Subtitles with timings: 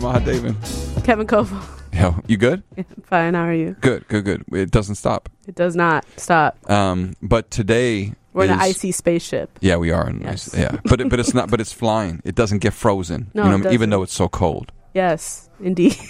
[0.00, 1.04] Tara Mahadevan.
[1.04, 1.62] Kevin Coval.
[1.98, 2.62] Yo, you good?
[3.04, 3.32] Fine.
[3.34, 3.76] How are you?
[3.80, 4.44] Good, good, good.
[4.52, 5.30] It doesn't stop.
[5.48, 6.58] It does not stop.
[6.70, 9.58] Um, but today We're in an is- icy spaceship.
[9.62, 10.06] Yeah, we are.
[10.10, 10.52] In Yes.
[10.52, 11.50] nice, yeah, but it, but it's not.
[11.50, 12.20] But it's flying.
[12.24, 13.30] It doesn't get frozen.
[13.32, 13.72] No, you it know, doesn't.
[13.72, 14.70] even though it's so cold.
[14.94, 15.96] Yes, indeed.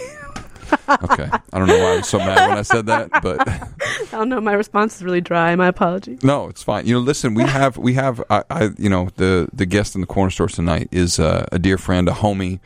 [0.89, 3.69] Okay, I don't know why I was so mad when I said that, but I
[4.11, 4.41] don't know.
[4.41, 5.55] My response is really dry.
[5.55, 6.19] My apology.
[6.25, 6.87] no, it's fine.
[6.89, 10.01] You know, listen, we have we have I, I you know the the guest in
[10.01, 12.59] the corner store tonight is uh, a dear friend, a homie,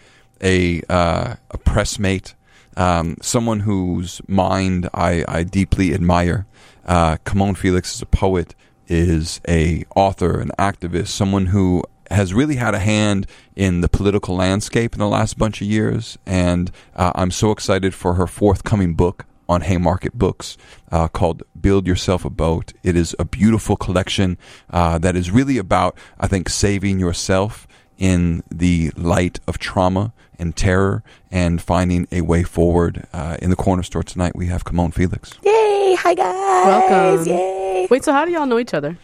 [0.43, 2.35] a uh, a pressmate,
[2.77, 6.47] um, someone whose mind I I deeply admire.
[6.87, 8.55] Uh, Camonghne Felix is a poet,
[8.89, 14.35] is a author, an activist, someone who has really had a hand in the political
[14.35, 18.95] landscape in the last bunch of years, and uh, I'm so excited for her forthcoming
[18.95, 20.57] book on Haymarket Books
[20.93, 22.73] uh, called Build Yourself a Boat.
[22.83, 24.38] It is a beautiful collection
[24.71, 27.66] uh, that is really about, I think, saving yourself
[27.99, 33.07] in the light of trauma and terror and finding a way forward.
[33.13, 35.35] Uh, in the corner store tonight, we have Camonghne Felix.
[35.45, 35.95] Yay!
[36.01, 36.66] Hi guys.
[36.66, 37.27] Welcome.
[37.29, 37.87] Yay!
[37.91, 38.02] Wait.
[38.02, 38.97] So how do y'all know each other?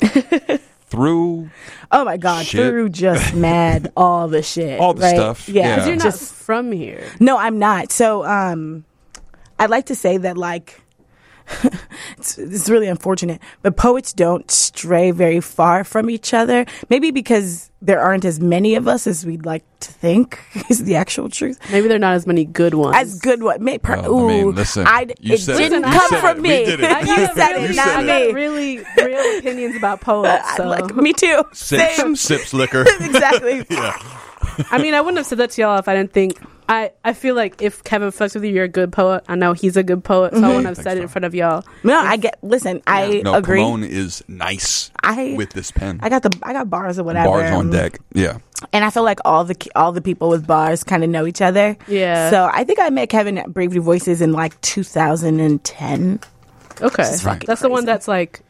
[0.86, 1.48] Through
[1.90, 2.44] Oh my God!
[2.44, 2.68] Shit.
[2.68, 5.14] Through just mad all the shit, All the right?
[5.14, 5.76] stuff, Yeah, yeah.
[5.76, 7.02] 'Cause you're not just from here.
[7.20, 7.90] no, I'm not.
[7.92, 8.84] So, um,
[9.58, 10.81] I'd like to say that like.
[12.18, 16.64] it's, it's really unfortunate, but poets don't stray very far from each other.
[16.88, 20.38] Maybe because there aren't as many of us as we'd like to think
[20.70, 21.58] is the actual truth.
[21.70, 22.96] Maybe there are not as many good ones.
[22.96, 23.60] As good what?
[23.60, 26.20] May, per, Well, I mean, ooh, listen, I'd- you it said didn't You come said
[26.20, 26.50] from me.
[26.50, 26.80] it.
[26.84, 28.26] I You said it, You not said I it.
[28.28, 28.32] me.
[28.34, 30.56] really real opinions about poets.
[30.56, 31.42] So Like, me too.
[31.52, 32.14] Same.
[32.16, 32.82] sips, sips liquor.
[33.00, 33.66] exactly.
[33.70, 33.96] yeah.
[34.70, 36.38] I mean, I wouldn't have said that to y'all if I didn't think.
[36.72, 39.24] I, I feel like if Kevin fucks with you, you're a good poet.
[39.28, 40.48] I know he's a good poet, so I mm-hmm.
[40.48, 41.66] wouldn't have Think said it in front of y'all.
[41.84, 42.38] No, I get.
[42.42, 43.60] Listen, I no, agree.
[43.60, 46.00] Camonghne is nice I with this pen.
[46.02, 47.28] I got the I got bars or whatever.
[47.28, 47.98] Bars on deck.
[48.14, 48.38] Yeah.
[48.72, 51.42] and I feel like all the all the people with bars kind of know each
[51.42, 51.76] other.
[51.88, 52.30] Yeah.
[52.30, 56.20] So I think I met Kevin at Brave New Voices in like 2010.
[56.80, 57.86] Okay, is fucking that's the one crazy.
[57.86, 58.40] that's like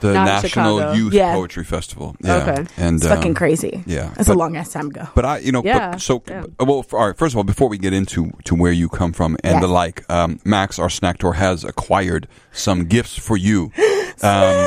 [0.00, 0.94] The Not National.
[0.94, 1.32] Youth Yeah.
[1.34, 2.14] Poetry Festival.
[2.22, 2.36] Yeah.
[2.36, 2.66] Okay.
[2.76, 3.82] And It's fucking um, crazy.
[3.86, 5.08] yeah, That's a but- long ass time ago.
[5.14, 6.44] But I, you know, Yeah, but, so yeah.
[6.60, 6.80] well.
[6.80, 7.16] f- All right.
[7.16, 9.62] First of all, before we get into to where you come from and Yes.
[9.62, 13.72] the like, um, Max, our snack tour, has acquired some gifts for you.
[14.20, 14.66] Um,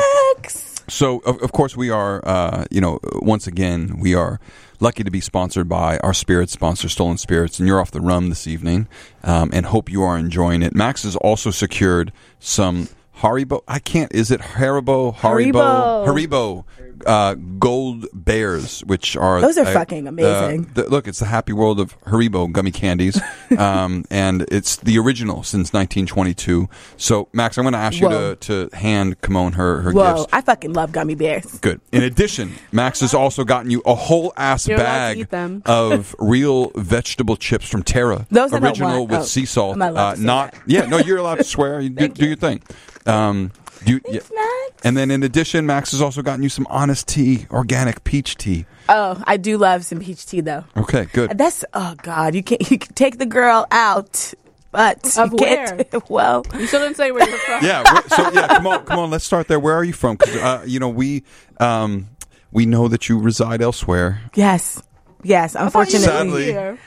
[0.87, 4.39] so, of, of course, we are, uh, you know, once again, we are
[4.79, 8.29] lucky to be sponsored by our spirit sponsor, Stolen Spirits, and you're off the rum
[8.29, 8.87] this evening,
[9.23, 10.73] um, and hope you are enjoying it.
[10.73, 13.61] Max has also secured some Haribo.
[13.67, 14.13] I can't.
[14.13, 15.15] Is it Haribo?
[15.15, 16.05] Haribo.
[16.05, 16.65] Haribo.
[17.05, 20.65] Uh, gold bears, which are Those are uh, fucking amazing.
[20.65, 23.19] uh, the, look, it's the happy world of Haribo gummy candies,
[23.57, 26.67] um, and it's the original since 1922.
[26.97, 30.27] So, Max, I'm going to ask you to, to hand Camonghne her her Whoa, gifts.
[30.33, 31.59] I fucking love gummy bears.
[31.59, 31.81] Good.
[31.91, 35.27] In addition, Max has also gotten you a whole ass You're bag
[35.65, 38.25] of real vegetable chips from Terra.
[38.31, 39.11] Those I don't original want.
[39.11, 39.75] with Oh, sea salt.
[39.75, 40.61] am I uh, to say not that?
[40.67, 40.85] yeah.
[40.87, 41.79] No, you're allowed to swear.
[41.79, 42.61] You do, do your thing.
[43.05, 43.51] Um,
[43.85, 44.19] do you, yeah.
[44.33, 44.81] Max.
[44.83, 48.65] And then in addition, Max has also gotten you some honest tea, organic peach tea.
[48.89, 50.63] Oh, I do love some peach tea though.
[50.77, 51.37] Okay, good.
[51.37, 54.33] That's oh god, you can you can take the girl out,
[54.71, 55.87] but Of you can't.
[56.09, 57.63] Well, you still didn't say where you're from.
[57.63, 57.83] yeah.
[57.85, 59.09] wh- So yeah, come on, come on.
[59.11, 59.59] Let's start there.
[59.59, 60.17] Where are you from?
[60.17, 61.23] Because uh, you know we
[61.59, 62.07] um,
[62.51, 64.21] we know that you reside elsewhere.
[64.35, 64.81] yes,
[65.23, 65.55] yes.
[65.55, 66.77] Unfortunately, Sadly, Here.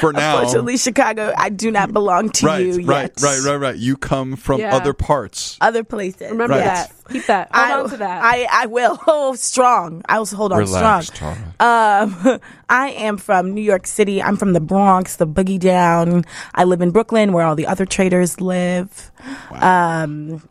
[0.00, 3.22] For now, unfortunately, Chicago, I do not belong to right, you right, yet.
[3.22, 3.56] right, right, right.
[3.56, 3.76] Right.
[3.76, 4.74] You come from Yeah.
[4.74, 5.58] other parts.
[5.60, 6.30] Other places.
[6.30, 6.64] Remember Right.
[6.64, 6.92] that.
[7.10, 7.50] Keep that.
[7.54, 8.24] Hold I, on to that.
[8.24, 8.98] I, I will.
[9.06, 10.02] Oh, strong.
[10.08, 11.36] I will hold on Relax, strong.
[11.60, 14.22] Um, I am from New York City.
[14.22, 16.24] I'm from the Bronx, the boogie down.
[16.54, 19.10] I live in Brooklyn, where all the other traders live.
[19.52, 20.42] Um,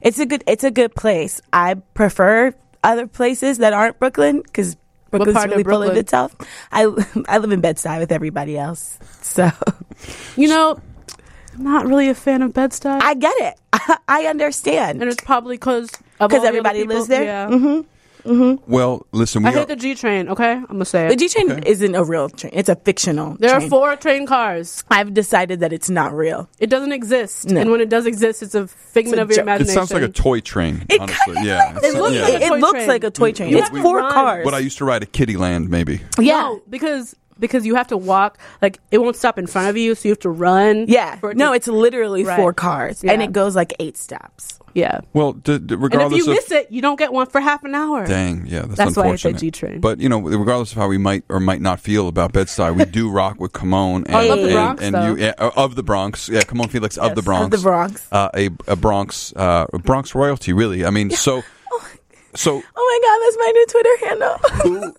[0.00, 0.44] it's a good.
[0.46, 1.40] It's a good place.
[1.52, 4.76] I prefer other places that aren't Brooklyn because
[5.10, 5.96] Brooklyn's part of really of Brooklyn?
[5.98, 6.34] itself.
[6.72, 6.86] I
[7.28, 9.50] I live in Bed Stuy with everybody else, so
[10.36, 10.78] you know,
[11.54, 13.00] I'm not really a fan of Bed-Stuy.
[13.00, 13.54] I get it.
[14.08, 15.00] I understand.
[15.00, 15.90] and it's probably because
[16.20, 17.24] of 'Cause all the everybody lives there?
[17.24, 17.48] Yeah.
[17.48, 17.88] Mm-hmm.
[18.26, 18.70] Mm-hmm.
[18.72, 20.28] Well, listen, we I are, hate the G train.
[20.28, 21.10] Okay, I'm gonna say it.
[21.10, 21.16] The.
[21.16, 22.52] G train isn't a real train.
[22.54, 23.36] It's a fictional.
[23.38, 24.82] There are four train cars.
[24.90, 26.48] I've decided that it's not real.
[26.58, 27.60] It doesn't exist, No.
[27.60, 29.38] and when it does exist, it's a figment It's a of your joke.
[29.38, 29.74] it imagination.
[29.74, 30.84] sounds like a toy train.
[30.88, 31.78] It honestly, kinda yeah.
[31.82, 32.22] It looks, yeah.
[32.22, 32.88] like a it toy looks train.
[32.88, 33.50] like a toy train.
[33.50, 34.12] You it's four run.
[34.12, 34.44] cars.
[34.44, 36.00] what I used to ride a at Kiddieland, maybe.
[36.18, 36.40] yeah.
[36.40, 38.38] No, because because you have to walk.
[38.62, 40.86] Like it won't stop in front of you, so you have to run.
[40.88, 41.18] Yeah.
[41.22, 42.36] it No, to- it's literally Right.
[42.36, 44.58] four cars, and it goes like eight stops.
[44.76, 45.00] Yeah.
[45.14, 47.64] Well, d- d- And if you of miss it, you don't get one for half
[47.64, 48.06] an hour.
[48.06, 49.40] Dang, yeah, that's, That's why I unfortunate.
[49.40, 49.80] G train.
[49.80, 52.84] But you know, regardless of how we might or might not feel about Bed-Stuy, we
[52.84, 55.06] do rock with Camonghne and, I the and, Bronx, and though.
[55.06, 56.28] you yeah, uh, of the Bronx.
[56.28, 57.44] Yeah, Camonghne Felix of the Yes, Bronx.
[57.46, 58.06] Of the Bronx.
[58.12, 60.84] Uh, a, a Bronx uh, a Bronx royalty, really.
[60.84, 61.42] I mean, so
[62.34, 64.94] So Oh my god, that's my new Twitter handle.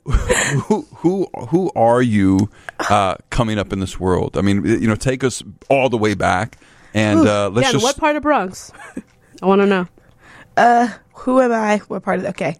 [0.55, 2.49] who who who who are you
[2.89, 4.37] uh, coming up in this world?
[4.37, 6.57] I mean, you know, take us all the way back
[6.95, 8.71] and uh, let's yeah, and just what part of Bronx?
[9.41, 9.87] I want to know.
[10.55, 11.77] Uh, Who am I?
[11.87, 12.57] What part of the, okay.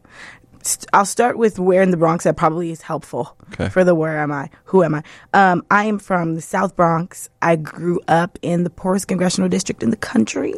[0.62, 3.70] St- I'll start with where in the Bronx that probably is helpful Okay.
[3.70, 4.50] for the where am I?
[4.66, 5.04] Who am I?
[5.34, 7.30] Um, I am from the South Bronx.
[7.42, 10.54] I grew up in the poorest congressional district in the country.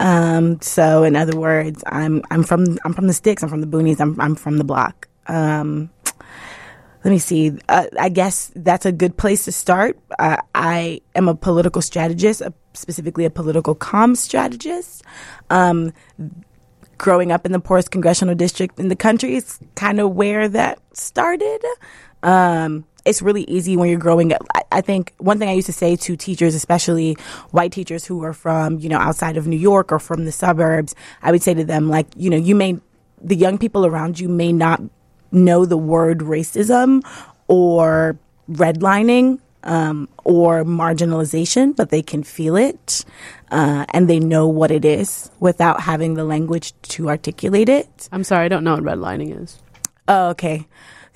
[0.00, 3.42] Um, so in other words, I'm I'm from I'm from the sticks.
[3.42, 4.00] I'm from the boonies.
[4.00, 5.08] I'm I'm from the block.
[5.26, 5.90] Um,
[7.04, 7.58] let me see.
[7.68, 9.98] Uh, I guess that's a good place to start.
[10.18, 15.02] Uh, I am a political strategist, uh, specifically a political comms strategist.
[15.50, 15.92] Um,
[16.98, 20.80] growing up in the poorest congressional district in the country is kind of where that
[20.92, 21.60] started.
[22.22, 24.44] Um, it's really easy when you're growing up.
[24.54, 27.14] I, I think one thing I used to say to teachers, especially
[27.52, 30.94] white teachers who are from, you know, outside of New York or from the suburbs,
[31.22, 32.78] I would say to them, like, you know, you may,
[33.22, 34.82] the young people around you may not
[35.30, 37.02] know the word racism
[37.46, 38.18] or
[38.50, 43.04] redlining um, or marginalization, but they can feel it
[43.50, 48.08] uh, and they know what it is without having the language to articulate it.
[48.12, 49.58] I'm sorry, I don't know what redlining is.
[50.06, 50.66] Oh, okay.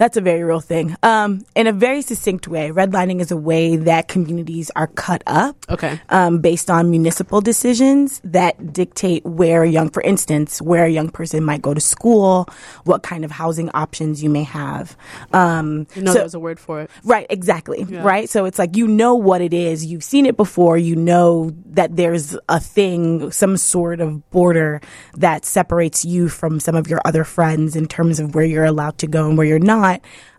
[0.02, 0.96] That's a very real thing.
[1.04, 5.54] Um, in a very succinct way, redlining is a way that communities are cut up
[5.70, 6.00] Okay.
[6.08, 11.08] um, based on municipal decisions that dictate where a young, for instance, where a young
[11.08, 12.48] person might go to school,
[12.82, 14.96] what kind of housing options you may have.
[15.32, 16.90] Um, You know so- there was a word for it.
[17.04, 17.86] Right, exactly.
[17.88, 18.02] Yeah.
[18.02, 18.28] Right.
[18.28, 19.86] So it's like you know what it is.
[19.86, 20.78] You've seen it before.
[20.78, 24.80] You know that there's a thing, some sort of border
[25.14, 28.98] that separates you from some of your other friends in terms of where you're allowed
[28.98, 29.91] to go and where you're not.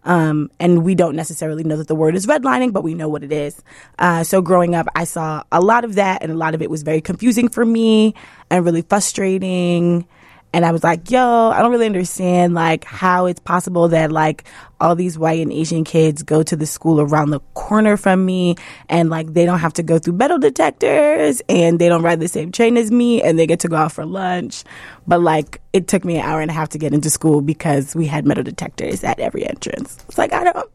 [0.04, 3.24] Um, and we don't necessarily know that the word is redlining, but we know what
[3.24, 3.62] it is.
[4.00, 6.70] Uh, so growing up, I saw a lot of that, and a lot of it
[6.70, 8.14] was very confusing for me
[8.50, 10.06] and really frustrating
[10.54, 14.46] and I was like, yo, I don't really understand like how it's possible that like
[14.80, 18.56] all these white and Asian kids go to the school around the corner from me
[18.88, 22.28] and like they don't have to go through metal detectors and they don't ride the
[22.28, 24.64] same train as me and they get to go out for lunch.
[25.08, 27.96] But like it took me an hour and a half to get into school because
[27.96, 29.98] we had metal detectors at every entrance.
[30.08, 30.70] It's like I don't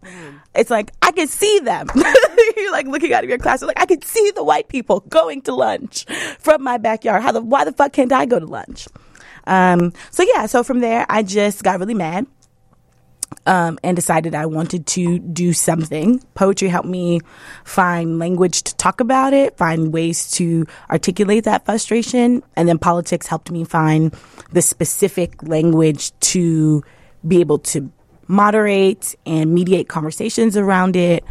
[0.56, 1.86] it's like I can see them.
[2.56, 3.62] You're like looking out of your class.
[3.62, 6.04] Like I can see the white people going to lunch
[6.40, 7.22] from my backyard.
[7.22, 8.88] How the why the fuck can't I go to lunch?
[9.48, 12.26] Um, so yeah, so from there, I just got really mad.
[13.44, 16.22] Um, and decided I wanted to do something.
[16.34, 17.20] Poetry helped me
[17.64, 22.42] find language to talk about it, find ways to articulate that frustration.
[22.56, 24.14] And then politics helped me find
[24.52, 26.82] the specific language to
[27.26, 27.90] be able to
[28.28, 31.22] moderate and mediate conversations around it.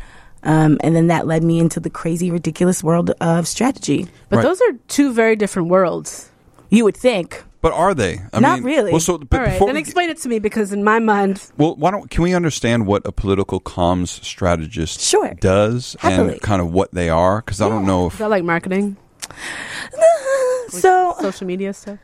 [0.43, 4.07] Um, and then that led me into the crazy, ridiculous world of strategy.
[4.29, 4.43] But Right.
[4.43, 6.29] those are two very different worlds.
[6.69, 7.43] You would think.
[7.67, 8.21] But are they?
[8.31, 8.91] I Not mean, really.
[8.91, 11.51] Well, so but All right, then we- explain it to me because in my mind,
[11.57, 15.33] well, why don't can we understand what a political comms strategist Sure.
[15.41, 16.33] does Happily.
[16.33, 17.41] and kind of what they are?
[17.41, 18.95] Because I don't know is if that like marketing,
[20.69, 21.99] So social media stuff?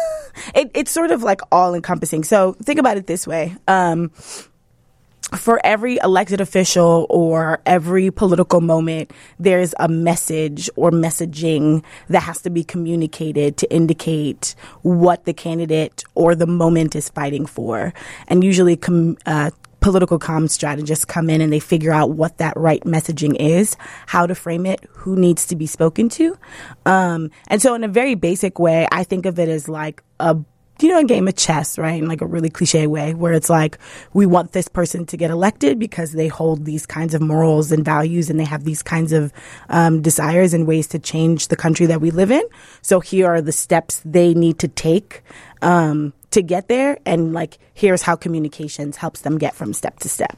[0.56, 2.24] it, it's sort of like all encompassing.
[2.24, 3.54] So think about it this way.
[3.68, 4.10] Um,
[5.36, 12.42] for every elected official or every political moment, there's a message or messaging that has
[12.42, 17.92] to be communicated to indicate what the candidate or the moment is fighting for.
[18.28, 19.50] And usually, com- uh,
[19.80, 24.26] political comms strategists come in and they figure out what that right messaging is, how
[24.26, 26.38] to frame it, who needs to be spoken to.
[26.86, 30.36] Um, and so, in a very basic way, I think of it as like a
[30.80, 32.02] you know, a game of chess, right?
[32.02, 33.78] In like a really cliche way, where it's like,
[34.12, 37.84] we want this person to get elected because they hold these kinds of morals and
[37.84, 39.32] values and they have these kinds of
[39.68, 42.42] um, desires and ways to change the country that we live in.
[42.82, 45.22] So here are the steps they need to take
[45.62, 46.98] um, to get there.
[47.06, 50.36] And like, here's how communications helps them get from step to step.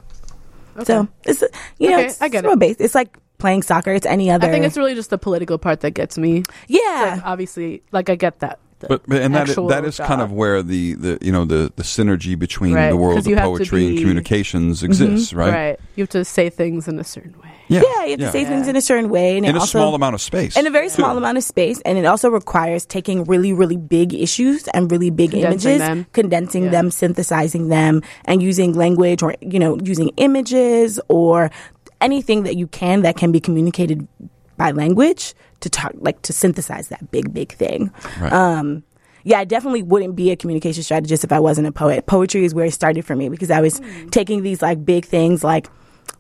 [0.85, 1.43] So it's,
[1.78, 2.76] you know, Okay, it's, I get it.
[2.81, 3.93] It's like playing soccer.
[3.93, 4.47] It's any other.
[4.47, 6.43] I think it's really just the political part that gets me.
[6.69, 7.14] yeah.
[7.14, 8.59] Like, obviously, like I get that.
[8.78, 11.33] The But, but and that is, actual that is kind of where the, the you
[11.33, 14.00] know the, the synergy between Right, the world of you have to poetry and be-
[14.02, 15.52] communications exists, mm-hmm, right?
[15.52, 15.80] right.
[15.97, 17.50] You have to say things in a certain way.
[17.68, 19.78] Yeah, yeah, you have to say things in a certain way, and in a also,
[19.78, 20.56] small amount of space.
[20.59, 24.12] in a very small amount of space and it also requires taking really really big
[24.12, 26.06] issues and really big Condensing images them.
[26.12, 26.71] condensing Yeah.
[26.71, 31.50] them synthesizing them and using language or you know using images or
[32.00, 34.06] anything that you can that can be communicated
[34.59, 35.35] by language
[35.66, 38.32] to talk like to synthesize that big big thing Right.
[38.32, 38.82] um
[39.28, 42.06] yeah, I definitely wouldn't be a communication strategist if I wasn't a poet.
[42.06, 43.80] Poetry is where it started for me because I was
[44.12, 45.66] taking these like big things like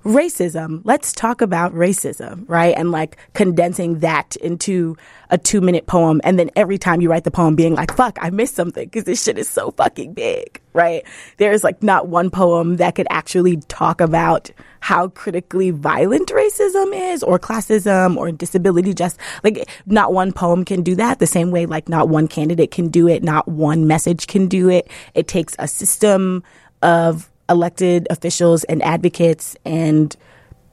[0.04, 0.80] racism.
[0.84, 2.74] Let's talk about racism, right?
[2.76, 4.96] And like condensing that into
[5.30, 6.20] a two minute poem.
[6.24, 9.04] And then every time you write the poem being like, fuck, I missed something because
[9.04, 11.04] this shit is so fucking big, right?
[11.38, 14.50] There's like not one poem that could actually talk about
[14.80, 20.82] how critically violent racism is or classism or disability just like not one poem can
[20.82, 23.22] do that the same way like not one candidate can do it.
[23.22, 24.88] Not one message can do it.
[25.14, 26.44] It takes a system
[26.82, 30.16] of elected officials and advocates and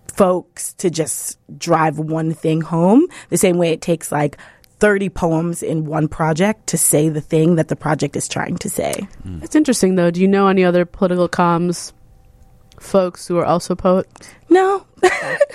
[0.07, 4.37] folks to just drive one thing home the same way it takes like
[4.79, 8.69] 30 poems in one project to say the thing that the project is trying to
[8.69, 9.07] say.
[9.41, 10.11] It's interesting though.
[10.11, 11.93] Do you know any other political comms
[12.83, 14.29] folks who are also poets?
[14.49, 14.85] No.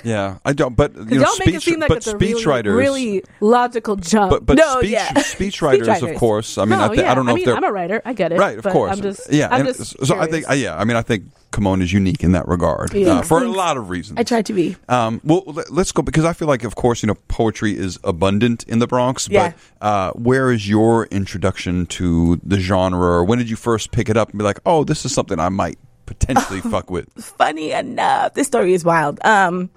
[0.04, 0.76] Yeah, I don't.
[0.76, 3.24] But you know, y'all make it seem like but it's a speech really, writers, really
[3.40, 4.30] logical jump.
[4.30, 5.18] but but No, speech yeah.
[5.18, 6.56] speech writers, of course.
[6.56, 7.10] I mean, no, I, thi- yeah.
[7.10, 8.00] I don't know I if mean, they're I'm a writer.
[8.04, 8.38] I get it.
[8.38, 8.56] right.
[8.58, 9.48] Of but course, I'm just, yeah.
[9.50, 10.76] I'm just so I think, uh, yeah.
[10.78, 13.14] I mean, I think Camonghne is unique in that regard Yeah.
[13.18, 14.20] uh, for a lot of reasons.
[14.20, 14.76] I tried to be.
[14.88, 17.98] Um, well, let- let's go because I feel like, of course, you know, poetry is
[18.04, 19.28] abundant in the Bronx.
[19.28, 19.52] Yeah.
[19.80, 23.00] But uh, where is your introduction to the genre?
[23.18, 25.40] Or when did you first pick it up and be like, oh, this is something
[25.40, 27.12] I might potentially fuck with?
[27.14, 29.20] Funny enough, this story is wild.
[29.24, 29.70] Um,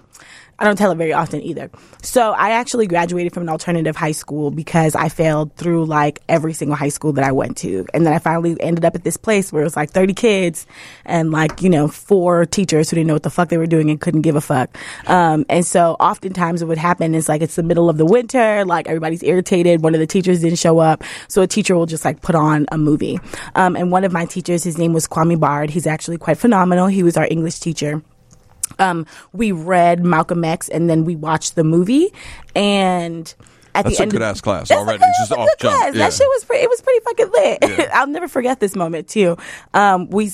[0.62, 1.72] I don't tell it very often either.
[2.02, 6.52] So I actually graduated from an alternative high school because I failed through like every
[6.52, 7.84] single high school that I went to.
[7.92, 10.68] And then I finally ended up at this place where it was like 30 kids
[11.04, 13.90] and like, you know, four teachers who didn't know what the fuck they were doing
[13.90, 14.78] and couldn't give a fuck.
[15.08, 18.64] Um, and so oftentimes what would happen is like it's the middle of the winter,
[18.64, 19.82] like everybody's irritated.
[19.82, 21.02] One of the teachers didn't show up.
[21.26, 23.18] So a teacher will just like put on a movie.
[23.56, 25.70] Um, and one of my teachers, his name was Kwame Bard.
[25.70, 26.86] He's actually quite phenomenal.
[26.86, 28.00] He was our English teacher
[28.78, 32.12] um, we read Malcolm X and then we watched the movie.
[32.54, 33.32] And
[33.74, 35.02] at That's the end, good of- ass class That's already.
[35.04, 35.76] It's just off good jump.
[35.78, 35.94] class.
[35.94, 35.98] Yeah.
[36.04, 36.62] That shit was pretty.
[36.64, 37.58] It was pretty fucking lit.
[37.78, 37.90] Yeah.
[37.94, 39.36] I'll never forget this moment too.
[39.74, 40.32] Um, we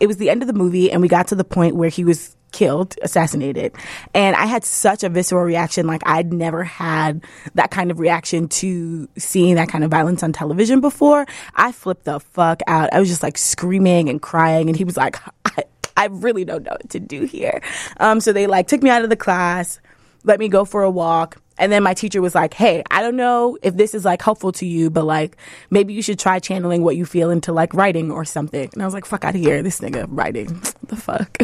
[0.00, 2.02] it was the end of the movie and we got to the point where he
[2.02, 3.74] was killed, assassinated,
[4.14, 5.86] and I had such a visceral reaction.
[5.86, 7.22] Like I'd never had
[7.54, 11.26] that kind of reaction to seeing that kind of violence on television before.
[11.54, 12.88] I flipped the fuck out.
[12.94, 15.18] I was just like screaming and crying, and he was like.
[15.44, 15.64] I,
[15.98, 17.60] I really don't know what to do here.
[17.98, 19.80] Um, so they like took me out of the class,
[20.22, 21.42] let me go for a walk.
[21.60, 24.52] And then my teacher was like, Hey, I don't know if this is like helpful
[24.52, 25.36] to you, but like
[25.70, 28.70] maybe you should try channeling what you feel into like writing or something.
[28.72, 29.60] And I was like, fuck out of here.
[29.60, 30.62] This nigga writing.
[30.84, 31.36] the fuck?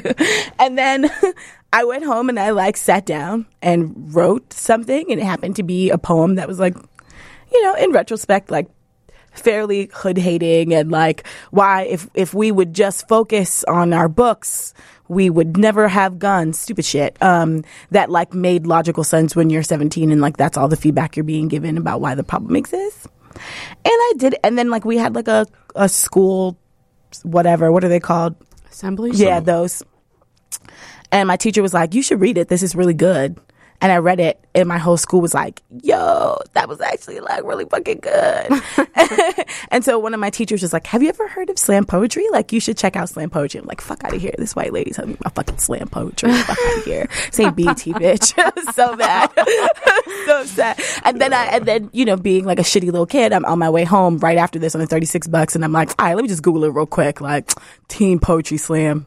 [0.61, 1.11] and then
[1.73, 5.65] I went home and I like sat down and wrote something and it happened to
[5.65, 6.77] be a poem that was like,
[7.53, 8.69] you know, in retrospect, like
[9.35, 14.75] fairly hood hating and like why if if we would just focus on our books
[15.09, 19.63] we would never have guns stupid shit um that like made logical sense when you're
[19.63, 23.07] 17 and like that's all the feedback you're being given about why the problem exists
[23.35, 26.57] and i did and then like we had like a a school
[27.23, 28.37] whatever what are they called
[28.75, 29.83] assemblies yeah, those.
[31.13, 32.49] And my teacher was like, "You should read it.
[32.49, 33.39] This is really good."
[33.85, 37.45] And I read it, and my whole school was like, "Yo, that was actually like
[37.45, 38.63] really fucking good."
[39.69, 42.25] and so one of my teachers was like, "Have you ever heard of slam poetry?
[42.33, 44.33] Like, you should check out slam poetry." I'm like, "Fuck out of here!
[44.39, 46.33] This white lady telling me about fucking slam poetry.
[46.33, 47.11] Fuck out of here!
[47.31, 48.33] Say BT, bitch."
[48.73, 49.31] so bad,
[50.25, 50.81] so sad.
[51.05, 53.59] And then I, and then you know, being like a shitty little kid, I'm on
[53.59, 56.17] my way home right after this on the 36 bucks, and I'm like, "All right,
[56.17, 57.53] let me just Google it real quick, like
[57.89, 59.05] teen poetry slam."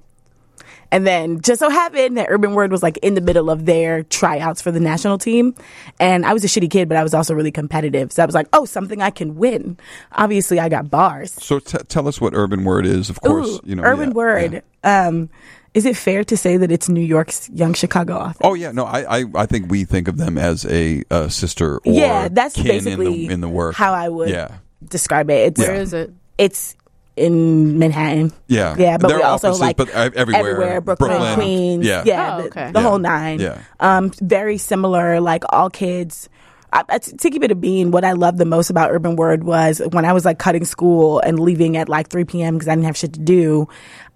[0.91, 4.03] And then just so happened that Urban Word was like in the middle of their
[4.03, 5.53] tryouts for the national team.
[5.99, 8.11] And I was a shitty kid, but I was also really competitive.
[8.11, 9.77] So I was like, oh, something I can win.
[10.13, 11.31] Obviously, I got bars.
[11.33, 13.09] So t- tell us what urban word is.
[13.09, 14.63] Of course, Ooh, you know Urban yeah, Word.
[14.83, 15.07] yeah.
[15.07, 15.29] Um,
[15.73, 18.39] is it fair to say that it's New York's Young Chicago author?
[18.41, 21.77] Oh yeah, no, I, I I think we think of them as a uh, sister
[21.79, 23.75] or yeah, that's kin basically in the in the work.
[23.75, 25.47] how I would Yeah, describe it.
[25.49, 26.11] It's, Where is it?
[26.39, 26.75] it's
[27.17, 28.31] in Manhattan.
[28.47, 32.03] yeah, Yeah, but Their we also offices, like but uh, everywhere, everywhere, Brooklyn, Queens, Yeah,
[32.05, 32.71] yeah, Oh, the, okay.
[32.71, 32.87] the Yeah.
[32.87, 33.39] whole nine.
[33.39, 33.59] Yeah.
[33.79, 36.29] Um, very similar, like all kids.
[36.71, 39.43] I, I- to keep it a bean, what I loved the most about Urban Word
[39.43, 42.55] was when I was like cutting school and leaving at like 3 p.m.
[42.55, 43.67] because I didn't have shit to do.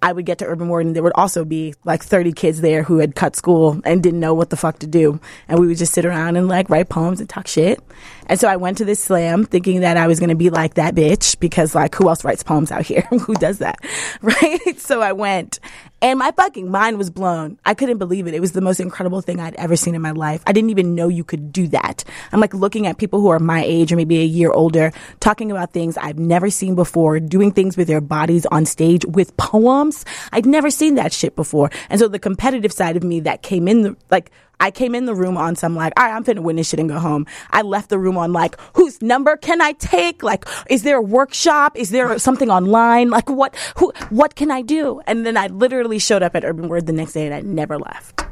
[0.02, 2.84] I would get to Urban Word and there would also be like 30 kids there
[2.84, 5.20] who had cut school and didn't know what the fuck to do.
[5.48, 7.80] And we would just sit around and like write poems and talk shit.
[8.26, 10.76] And so I went to this slam thinking that I was going to be like
[10.76, 13.02] that bitch because like who else writes poems out here?
[13.10, 13.80] who does that?
[14.22, 14.80] Right?
[14.80, 15.60] So I went
[16.04, 17.60] and my fucking mind was blown.
[17.64, 18.34] I couldn't believe it.
[18.34, 20.42] It was the most incredible thing I'd ever seen in my life.
[20.48, 22.04] I didn't even know you could do that.
[22.32, 25.52] I'm like looking at people who are my age or maybe a year older, talking
[25.52, 29.91] about things I've never seen before, doing things with their bodies on stage with poems.
[30.32, 31.70] I'd never seen that shit before.
[31.90, 34.32] And so the competitive side of me that came in, the, like,
[34.62, 36.80] I came in the room on some like, all right, I'm finna win this shit
[36.80, 37.26] and go home.
[37.50, 40.22] I left the room on like, whose number can I take?
[40.22, 41.76] Like, is there a workshop?
[41.76, 43.10] Is there something online?
[43.10, 45.02] Like, what, who, what can I do?
[45.08, 47.80] And then I literally showed up at Urban Word the next day and I never
[47.80, 48.24] left.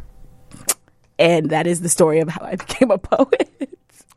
[1.17, 3.49] And that is the story of how I became a poet.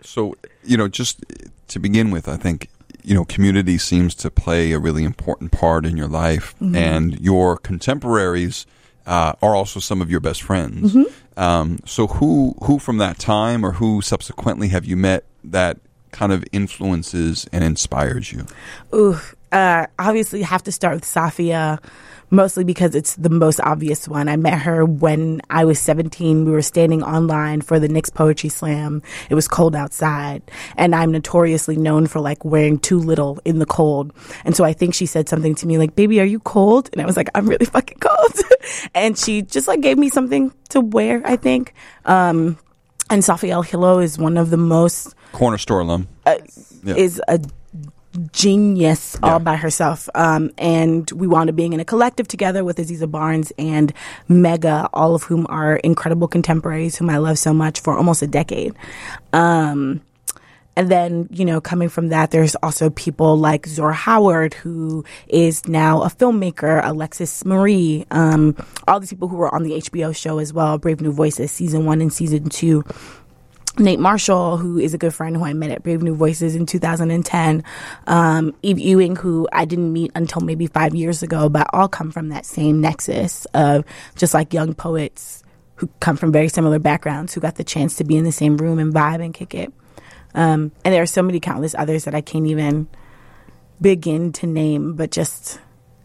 [0.03, 1.25] So, you know, just
[1.69, 2.69] to begin with, I think,
[3.03, 6.77] you know, community seems to play a really important part in your life, Mm-hmm.
[6.77, 8.67] and your contemporaries
[9.07, 10.95] uh, are also some of your best friends.
[10.95, 11.41] Mm-hmm.
[11.41, 15.79] Um, so, who who from that time or who subsequently have you met that
[16.13, 18.47] kind of influences and inspires you?
[18.95, 19.19] Ooh,
[19.53, 21.79] uh, obviously have to start with Safia,
[22.31, 24.29] mostly because it's the most obvious one.
[24.29, 26.45] I met her when I was 17.
[26.45, 29.03] We were standing online for the Knicks Poetry Slam.
[29.29, 30.43] It was cold outside,
[30.77, 34.13] and I'm notoriously known for like wearing too little in the cold.
[34.45, 37.03] And so I think she said something to me like, "Baby, are you cold?" And
[37.03, 38.33] I was like, "I'm really fucking cold."
[38.95, 41.21] and she just like gave me something to wear.
[41.25, 41.75] I think.
[42.07, 42.59] Um,
[43.11, 46.09] and Safia Elhillo is one of the most Corner store alum.
[46.85, 46.95] Yeah.
[46.97, 47.41] is a
[48.33, 49.33] genius Yeah.
[49.35, 50.09] all by herself.
[50.15, 53.93] Um, and we wound up being in a collective together with Aziza Barnes and
[54.29, 58.27] Mega, all of whom are incredible contemporaries whom I love so much for almost a
[58.27, 58.75] decade.
[59.33, 60.01] Um,
[60.75, 65.69] and then, you know, coming from that, there's also people like Zora Howard, who is
[65.69, 68.57] now a filmmaker, Alexis Marie, um,
[68.89, 71.85] all these people who were on the HBO show as well, Brave New Voices, season
[71.85, 72.85] one and season two.
[73.79, 76.67] Nate Marshall, who is a good friend who I met at Brave New Voices in
[76.67, 77.65] 2010,
[78.07, 82.11] um, Eve Ewing, who I didn't meet until maybe five years ago, but all come
[82.11, 83.85] from that same nexus of
[84.17, 85.43] just like young poets
[85.77, 88.59] who come from very similar backgrounds, who got the chance to be in the same
[88.59, 89.73] room and vibe and kick it.
[90.35, 92.89] Um, and there are so many countless others that I can't even
[93.81, 95.59] begin to name, but just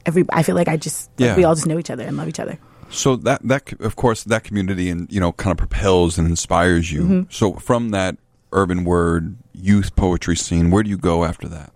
[0.05, 2.29] every, I feel like I just, like we all just know each other and love
[2.29, 2.57] each other.
[2.89, 6.91] So that that of course that community and you know kind of propels and inspires
[6.91, 7.01] you.
[7.01, 7.21] Mm-hmm.
[7.29, 8.17] So from that
[8.51, 11.71] urban word youth poetry scene, where do you go after that?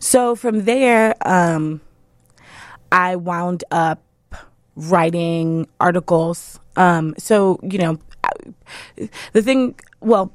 [0.00, 1.80] So from there, um,
[2.90, 4.02] I wound up
[4.74, 6.58] writing articles.
[6.76, 9.74] Um, so you know, I- the thing.
[10.00, 10.32] Well,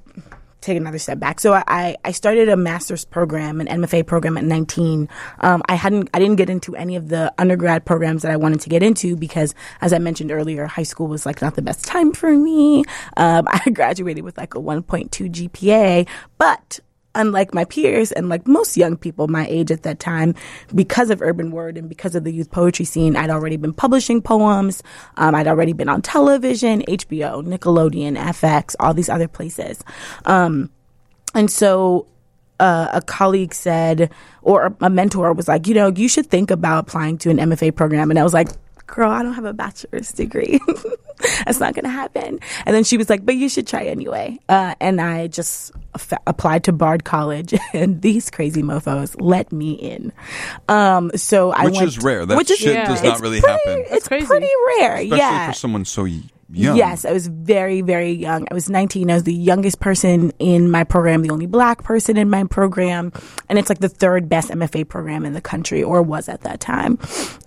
[0.65, 1.39] take another step back.
[1.39, 5.07] So I I started a master's program, an MFA program at 19.
[5.39, 8.61] Um, I hadn't I didn't get into any of the undergrad programs that I wanted
[8.61, 11.85] to get into because, as I mentioned earlier, high school was like not the best
[11.85, 12.83] time for me.
[13.17, 16.79] Um, I graduated with like a 1.2 GPA, but
[17.15, 20.35] unlike my peers and like most young people my age at that time,
[20.73, 24.21] because of Urban Word and because of the youth poetry scene, I'd already been publishing
[24.21, 24.83] poems.
[25.17, 29.83] Um, I'd already been on television, HBO, Nickelodeon, FX, all these other places.
[30.25, 30.69] Um,
[31.33, 32.07] and so
[32.59, 36.87] uh, a colleague said, or a mentor was like, you know, you should think about
[36.87, 38.09] applying to an MFA program.
[38.09, 38.49] And I was like,
[38.87, 40.59] girl, I don't have a bachelor's degree.
[41.45, 42.39] That's not going to happen.
[42.65, 44.37] And then she was like, but you should try anyway.
[44.49, 49.71] Uh, and I just f- applied to Bard College, and these crazy mofos let me
[49.73, 50.11] in.
[50.67, 52.25] Um, so I Which went, is rare.
[52.25, 52.85] That which is- shit Yeah.
[52.87, 53.85] does not it's really pretty- happen.
[53.89, 54.25] It's crazy.
[54.27, 54.95] pretty rare.
[54.97, 55.47] Especially yeah.
[55.47, 56.77] for someone so y- young.
[56.77, 58.47] Yes, I was very, very young.
[58.49, 59.09] I was 19.
[59.09, 63.11] I was the youngest person in my program, the only black person in my program.
[63.49, 66.59] And it's like the third best MFA program in the country, or was at that
[66.59, 66.99] time.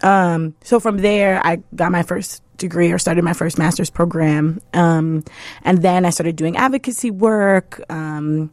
[0.03, 4.61] Um, so from there, I got my first degree or started my first master's program.
[4.75, 5.25] Um,
[5.63, 7.81] and then I started doing advocacy work.
[7.89, 8.53] Um,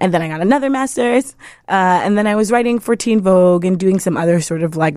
[0.00, 1.36] and then I got another master's.
[1.68, 4.74] Uh, and then I was writing for Teen Vogue and doing some other sort of
[4.74, 4.96] like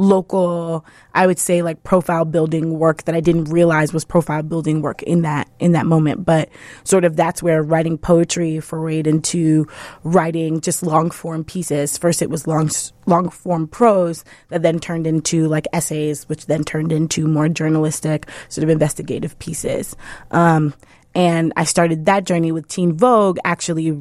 [0.00, 0.84] local
[1.14, 5.02] i would say like profile building work that i didn't realize was profile building work
[5.02, 6.24] in that in that moment.
[6.24, 6.48] But
[6.84, 9.66] sort of that's where writing poetry forayed into
[10.02, 11.98] writing just long form pieces.
[11.98, 12.70] First it was long
[13.06, 18.28] long form prose that then turned into like essays which then turned into more journalistic
[18.48, 19.96] sort of investigative pieces.
[20.30, 20.74] Um,
[21.12, 24.00] and i started that journey with teen vogue actually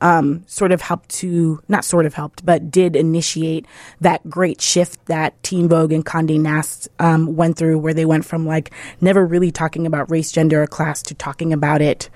[0.00, 3.66] um, sort of helped to not sort of helped, but did initiate
[4.00, 8.24] that great shift that Teen Vogue and Condé Nast um, went through, where they went
[8.24, 12.08] from like never really talking about race, gender, or class to talking about it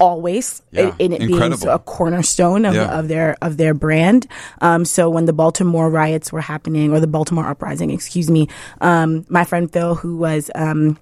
[0.00, 1.58] always, Yeah, and it being incredible.
[1.58, 2.96] so- a cornerstone of, Yeah.
[2.98, 4.28] of their of their brand.
[4.60, 8.48] Um, so when the Baltimore riots were happening, or the Baltimore uprising, excuse me,
[8.80, 10.98] um, my friend Phil, who was um,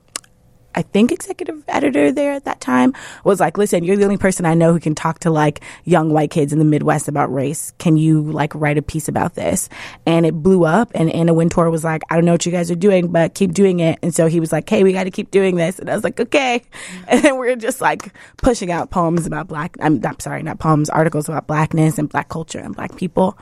[0.76, 2.92] I think executive editor there at that time
[3.24, 6.12] was like, listen, you're the only person I know who can talk to like young
[6.12, 7.72] white kids in the Midwest about race.
[7.78, 9.68] Can you like write a piece about this?
[10.04, 12.70] And it blew up and Anna Wintour was like, I don't know what you guys
[12.70, 13.98] are doing, but keep doing it.
[14.02, 15.78] And so he was like, Hey, we got to keep doing this.
[15.78, 16.62] And I was like, okay.
[17.08, 20.58] And then we are just like pushing out poems about black, I'm, I'm sorry, not
[20.58, 23.38] poems, articles about blackness and black culture and black people,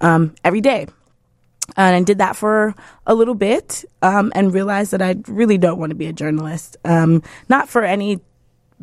[0.00, 0.86] um, every day
[1.76, 2.74] and I did that for
[3.06, 6.76] a little bit um, and realized that I really don't want to be a journalist.
[6.84, 8.20] Um, not for any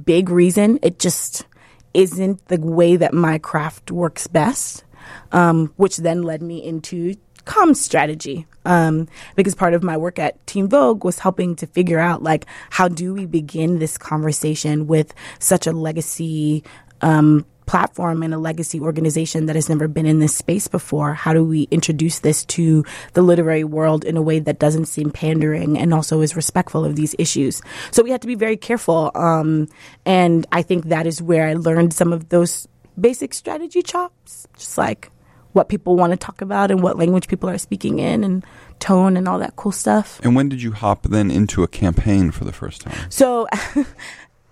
[0.04, 0.80] big reason.
[0.82, 1.46] It just
[1.94, 4.84] isn't the way that my craft works best,
[5.32, 8.46] um, which then led me into comms strategy.
[8.64, 12.46] Um, because part of my work at Teen Vogue was helping to figure out like
[12.70, 16.64] how do we begin this conversation with such a legacy
[17.02, 21.14] um, platform and a legacy organization that has never been in this space before.
[21.14, 25.12] How do we introduce this to the literary world in a way that doesn't seem
[25.12, 27.62] pandering and also is respectful of these issues?
[27.92, 29.12] So we had to be very careful.
[29.16, 29.68] Um,
[30.06, 32.68] and I think that is where I learned some of those
[33.00, 35.12] basic strategy chops, just like
[35.54, 38.46] what people want to talk about and what language people are speaking in and
[38.80, 40.20] tone and all that cool stuff.
[40.24, 42.98] And when did you hop then into a campaign for the first time?
[43.10, 43.48] So,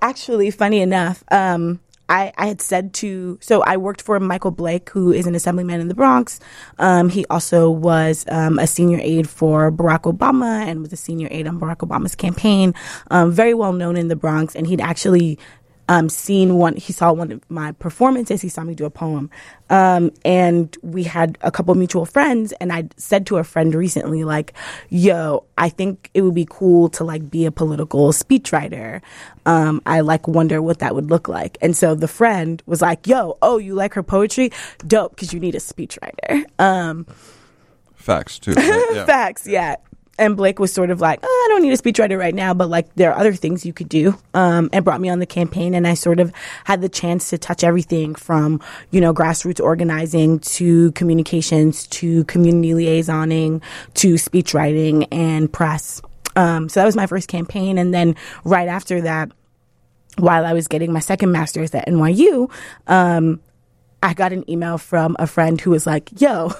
[0.02, 4.90] actually, funny enough, um, I, I had said to, so I worked for Michael Blake,
[4.90, 6.40] who is an assemblyman in the Bronx.
[6.80, 11.28] Um, he also was um, a senior aide for Barack Obama and was a senior
[11.32, 12.74] aide on Barack Obama's campaign.
[13.12, 15.38] Um, very well known in the Bronx, and he'd actually
[15.90, 16.76] um, seen one.
[16.76, 18.42] He saw one of my performances.
[18.42, 19.30] He saw me do a poem,
[19.72, 22.54] um, and we had a couple mutual friends.
[22.62, 24.54] And I said to a friend recently, like,
[24.90, 29.02] "Yo, I think it would be cool to like be a political speechwriter.
[29.48, 33.08] Um, I like wonder what that would look like." And so the friend was like,
[33.08, 34.52] "Yo, oh, you like her poetry?
[34.86, 37.08] Dope, because you need a speechwriter." Um,
[37.96, 38.54] Facts too.
[38.54, 38.86] right?
[38.94, 39.06] Yeah.
[39.06, 39.76] Facts, yeah.
[40.20, 42.70] And Blake was sort of like, oh, I don't need a speechwriter right now, but
[42.70, 44.18] like there are other things you could do.
[44.34, 46.34] Um, and brought me on the campaign, and I sort of
[46.66, 52.74] had the chance to touch everything from you know grassroots organizing to communications to community
[52.74, 53.62] liaisoning
[53.96, 56.02] to speechwriting and press.
[56.36, 59.32] Um, so that was my first campaign, and then right after that,
[60.18, 62.52] while I was getting my second master's at NYU,
[62.88, 63.40] um,
[64.04, 66.52] I got an email from a friend who was like, "Yo."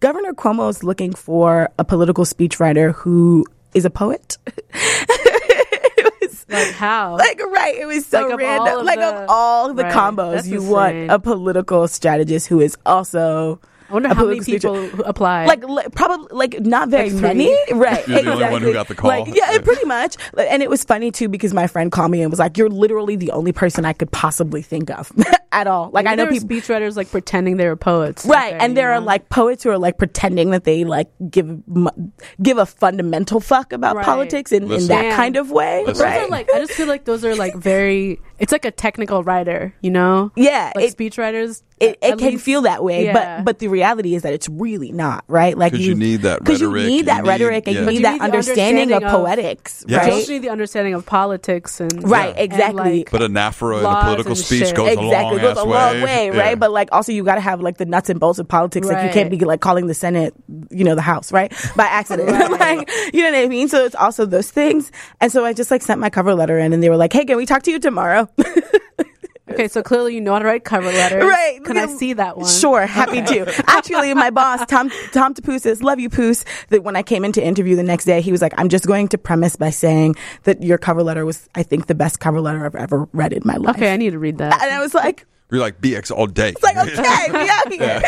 [0.00, 4.38] Governor Cuomo is looking for a political speechwriter who is a poet.
[4.46, 7.16] it was Like how?
[7.16, 7.74] like right.
[7.76, 8.78] It was so Like, random.
[8.80, 9.92] of like the- of all the Right.
[9.92, 10.70] combos, you insane.
[10.70, 13.60] want a political strategist who is also.
[13.88, 15.46] I wonder how many people who applied.
[15.46, 18.06] Like, like probably like not very Like many, right?
[18.06, 19.08] You're the only one who got the call.
[19.08, 19.58] Like, yeah, Yeah.
[19.60, 20.16] pretty much.
[20.36, 23.16] And it was funny too because my friend called me and was like, "You're literally
[23.16, 25.10] the only person I could possibly think of
[25.52, 28.54] at all." Like I know there were people, speechwriters like pretending they were poets, Right,
[28.54, 31.48] Okay, and there you are like poets who are like pretending that they like give
[31.48, 34.04] m- give a fundamental fuck about Right.
[34.04, 35.16] politics in, in that Damn.
[35.16, 35.94] kind of way, Listen.
[35.94, 36.22] Those right?
[36.22, 38.20] are like I just feel like those are like very.
[38.38, 40.30] It's like a technical writer, you know.
[40.36, 41.62] yeah, Like it, speechwriters.
[41.80, 43.12] it, it can least- feel that way, yeah.
[43.12, 45.56] but but the reality is that it's really not, right?
[45.58, 47.80] Like 'Cause you need that because you need that you need- rhetoric and yeah.
[47.80, 50.06] you But need you that need the understanding, of of- poetics, Yes.
[50.06, 52.98] You also need the understanding of politics and Right, and, exactly.
[52.98, 54.74] like, But anaphora in a Laws political and speech shit.
[54.76, 56.38] goes a exactly long it goes a long way, Yeah.
[56.40, 56.58] right?
[56.58, 58.86] But like also you got to have like the nuts and bolts of politics.
[58.86, 60.32] Like you can't be like calling the Senate,
[60.70, 61.52] you know, the House, right?
[61.76, 62.78] By accident, Right.
[62.78, 63.68] like you know what I mean.
[63.68, 64.92] So it's also those things.
[65.20, 67.24] And so I just like sent my cover letter in, and they were like, "Hey,
[67.24, 68.27] can we talk to you tomorrow?"
[69.50, 71.58] okay, so clearly you know how to write cover letters, Right.
[71.64, 72.46] Can I see that one?
[72.46, 73.64] Sure, happy to.
[73.66, 77.44] Actually, my boss, Tom Tom Topousis, love you, Poos, that when I came in to
[77.44, 80.62] interview the next day, he was like, I'm just going to premise by saying that
[80.62, 83.56] your cover letter was, I think, the best cover letter I've ever read in my
[83.56, 83.76] life.
[83.76, 84.60] Okay, I need to read that.
[84.62, 86.50] And I was like, You're like BX all day.
[86.50, 88.02] it's like, okay, we out here.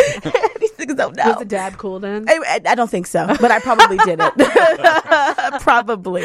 [0.61, 1.25] These things don't know.
[1.29, 2.27] Was the dad cool then?
[2.29, 4.33] I, I- I don't think so, but I probably did it.
[5.63, 6.23] probably.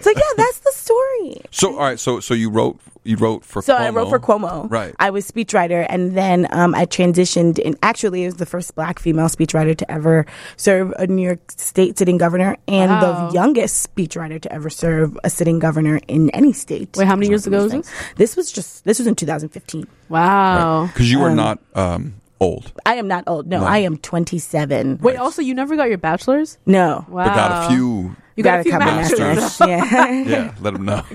[0.00, 1.40] So yeah, that's the story.
[1.50, 3.80] So all right, so so you wrote you wrote for So Cuomo.
[3.80, 4.70] I wrote for Cuomo.
[4.70, 4.94] Right.
[4.98, 7.60] I was speechwriter, and then um, I transitioned.
[7.64, 11.52] And actually, it was the first Black female speechwriter to ever serve a New York
[11.52, 13.28] State sitting governor, and Wow.
[13.28, 16.96] the youngest speechwriter to ever serve a sitting governor in any state.
[16.96, 17.90] Wait, how many years ago was this?
[18.16, 19.86] This was just this was in 2015.
[20.08, 20.86] Wow.
[20.92, 23.46] because you are not um, old, I am not old.
[23.46, 23.66] No, No.
[23.66, 24.98] I am 27.
[25.02, 26.58] Wait, also you never got your bachelor's?
[26.66, 27.04] No.
[27.08, 27.24] Wow.
[27.26, 28.16] but got a few.
[28.36, 29.18] You got, a few couple masters.
[29.20, 29.68] masters.
[29.68, 30.22] yeah.
[30.26, 31.02] Yeah, let them know.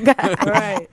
[0.46, 0.88] right.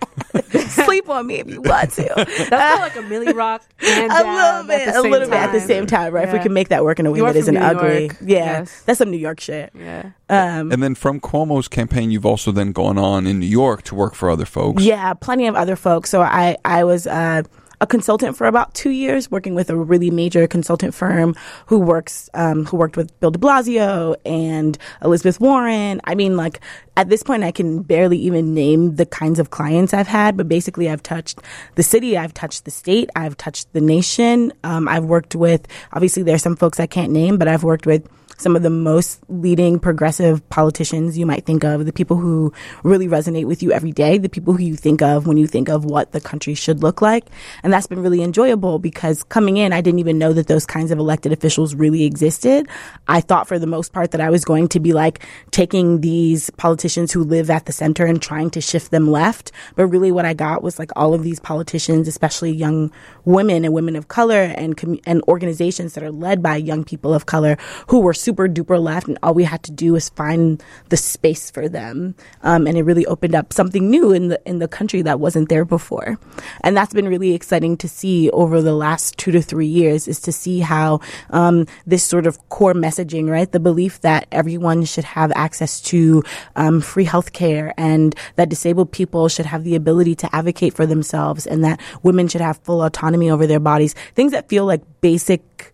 [0.69, 2.13] Sleep on me if you want to.
[2.17, 5.37] That's not like a Millie Rock and a dab little bit, a same little bit
[5.37, 6.27] at the same time, right?
[6.29, 8.05] If we can make that work in a way You are that isn't New ugly.
[8.07, 8.17] York.
[8.21, 8.83] Yeah, Yes.
[8.87, 9.73] that's some New York shit.
[9.75, 10.11] Yeah.
[10.29, 13.95] Um, And then from Cuomo's campaign, you've also then gone on in New York to
[13.95, 14.83] work for other folks.
[14.83, 16.11] yeah, plenty of other folks.
[16.11, 17.43] So I, I was uh,
[17.81, 21.35] a consultant for about two years, working with a really major consultant firm
[21.67, 26.01] who works, um, who worked with Bill De Blasio and Elizabeth Warren.
[26.05, 26.61] I mean, like
[26.97, 30.49] at this point, I can barely even name the kinds of clients I've had, but
[30.49, 31.41] basically, I've touched
[31.75, 34.53] the city, I've touched the state, I've touched the nation.
[34.65, 38.09] Um, I've worked with, obviously, there's some folks I can't name, but I've worked with
[38.39, 43.09] some of the most leading progressive politicians you might think of, the people who really
[43.09, 45.85] resonate with you every day, the people who you think of when you think of
[45.85, 47.27] what the country should look like.
[47.63, 50.91] And that's been really enjoyable because coming in, I didn't even know that those kinds
[50.91, 52.69] of elected officials really existed.
[53.09, 56.51] I thought for the most part that I was going to be like taking these
[56.51, 59.53] politicians who live at the center and trying to shift them left.
[59.75, 62.93] But really what I got was like all of these politicians, especially young
[63.25, 67.15] women and women of color and, com- and organizations that are led by young people
[67.15, 67.57] of color
[67.89, 69.07] who were super duper left.
[69.07, 72.17] And all we had to do was find the space for them.
[72.43, 75.49] Um, and it really opened up something new in the, in the country that wasn't
[75.49, 76.19] there before.
[76.63, 80.19] And that's been really exciting to see over the last two to three years is
[80.23, 83.51] to see how, um, this sort of core messaging, right?
[83.51, 86.25] The belief that everyone should have access to,
[86.57, 91.47] um, free healthcare and that disabled people should have the ability to advocate for themselves
[91.47, 93.95] and that women should have full autonomy over their bodies.
[94.17, 95.73] Things that feel like basic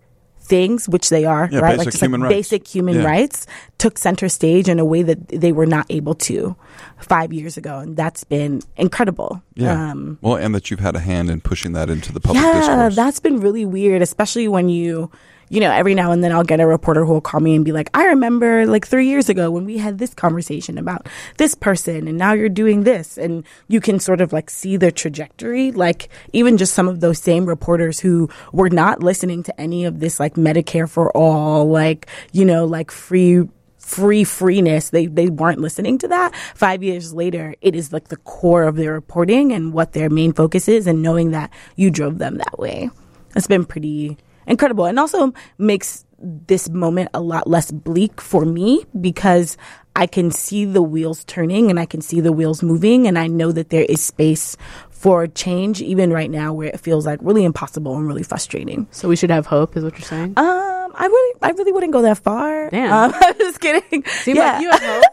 [0.53, 1.79] things, which they are, Yeah, right?
[1.79, 2.37] basic like human like rights.
[2.51, 3.07] basic human Yeah.
[3.15, 3.47] rights
[3.79, 6.55] took center stage in a way that they were not able to
[7.01, 7.79] five years ago.
[7.79, 9.41] And that's been incredible.
[9.55, 9.73] Yeah.
[9.91, 12.53] Um, well, and that you've had a hand in pushing that into the public yeah,
[12.61, 12.97] discourse.
[12.97, 15.11] that's been really weird, especially when you,
[15.53, 17.63] you know, every now and then I'll get a reporter who will call me and
[17.63, 21.55] be like, I remember like three years ago when we had this conversation about this
[21.55, 23.19] person and now you're doing this.
[23.19, 25.71] And you can sort of like see the trajectory.
[25.71, 30.01] Like even just some of those same reporters who were not listening to any of
[30.01, 35.59] this like Medicare for all, like, you know, like free free freeness they they weren't
[35.59, 39.73] listening to that 5 years later it is like the core of their reporting and
[39.73, 42.91] what their main focus is and knowing that you drove them that way
[43.35, 48.85] it's been pretty incredible and also makes this moment a lot less bleak for me
[49.01, 49.57] because
[49.97, 53.27] I can see the wheels turning and I can see the wheels moving and I
[53.27, 54.57] know that there is space
[54.91, 58.87] for change even right now where it feels like really impossible and really frustrating.
[58.93, 60.35] So we should have hope, is what you're saying?
[60.37, 62.71] Um, I really, I really wouldn't go that far.
[62.71, 62.93] Damn.
[62.93, 64.05] Um, I'm just kidding.
[64.05, 64.53] Seems yeah.
[64.53, 65.05] like you have hope.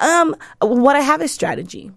[0.00, 1.92] Um, what I have is strategy.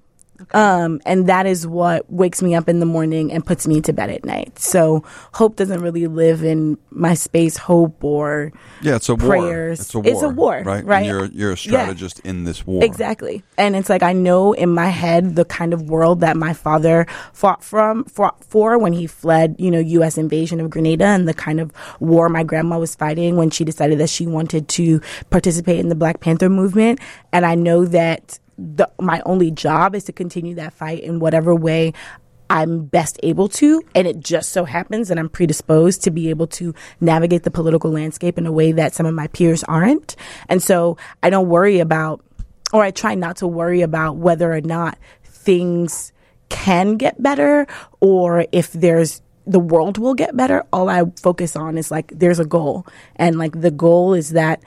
[0.53, 3.93] Um, and that is what wakes me up in the morning and puts me to
[3.93, 4.59] bed at night.
[4.59, 9.29] So hope doesn't really live in my space, hope or yeah, it's a war.
[9.29, 9.79] prayers.
[9.79, 10.11] It's a war.
[10.11, 10.79] It's a war, right?
[10.79, 11.05] And right?
[11.05, 12.83] you're you're a strategist in this war.
[12.83, 13.43] Exactly.
[13.57, 17.07] And it's like I know in my head the kind of world that my father
[17.33, 21.33] fought from fought for when he fled, you know, US invasion of Grenada and the
[21.33, 25.79] kind of war my grandma was fighting when she decided that she wanted to participate
[25.79, 26.99] in the Black Panther movement.
[27.31, 31.53] And I know that the, my only job is to continue that fight in whatever
[31.53, 31.93] way
[32.49, 33.81] I'm best able to.
[33.93, 37.91] And it just so happens that I'm predisposed to be able to navigate the political
[37.91, 40.15] landscape in a way that some of my peers aren't.
[40.47, 42.23] And so I don't worry about,
[42.71, 46.11] or I try not to worry about whether or not things
[46.49, 47.67] can get better
[47.99, 50.63] or if there's the world will get better.
[50.73, 52.85] All I focus on is like there's a goal.
[53.15, 54.61] And like the goal is that,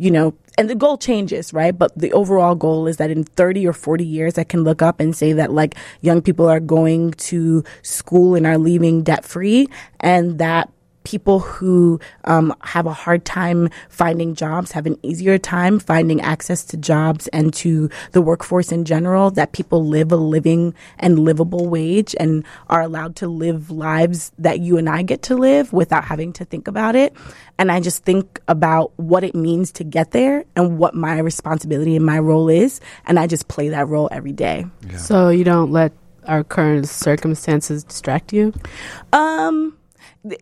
[0.00, 1.76] you know, and the goal changes, right?
[1.76, 4.98] But the overall goal is that in 30 or 40 years, I can look up
[4.98, 9.68] and say that like young people are going to school and are leaving debt free
[10.00, 10.72] and that
[11.04, 16.64] people who um, have a hard time finding jobs have an easier time finding access
[16.64, 21.68] to jobs and to the workforce in general that people live a living and livable
[21.68, 26.04] wage and are allowed to live lives that you and I get to live without
[26.04, 27.14] having to think about it
[27.58, 31.96] and I just think about what it means to get there and what my responsibility
[31.96, 34.66] and my role is and I just play that role every day
[34.98, 35.92] So you don't let
[36.26, 38.52] our current circumstances distract you?
[39.12, 39.76] Um,